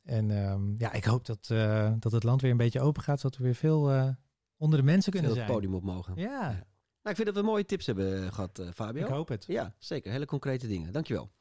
[0.03, 3.19] En um, ja, ik hoop dat, uh, dat het land weer een beetje open gaat,
[3.19, 4.15] zodat we weer veel
[4.57, 5.51] onder de mensen kunnen veel zijn.
[5.51, 6.13] het podium op mogen.
[6.15, 6.23] Ja.
[6.23, 6.67] ja.
[7.01, 9.05] Nou, ik vind dat we mooie tips hebben gehad, Fabio.
[9.05, 9.45] Ik hoop het.
[9.47, 10.11] Ja, zeker.
[10.11, 10.93] Hele concrete dingen.
[10.93, 11.31] Dankjewel.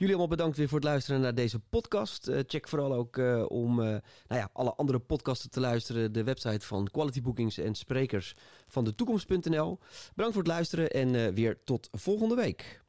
[0.00, 2.28] Jullie allemaal bedankt weer voor het luisteren naar deze podcast.
[2.28, 6.12] Uh, check vooral ook uh, om uh, nou ja, alle andere podcasten te luisteren.
[6.12, 8.34] De website van Quality Bookings en sprekers
[8.68, 9.78] van de toekomst.nl.
[10.14, 12.80] Bedankt voor het luisteren en weer tot volgende week.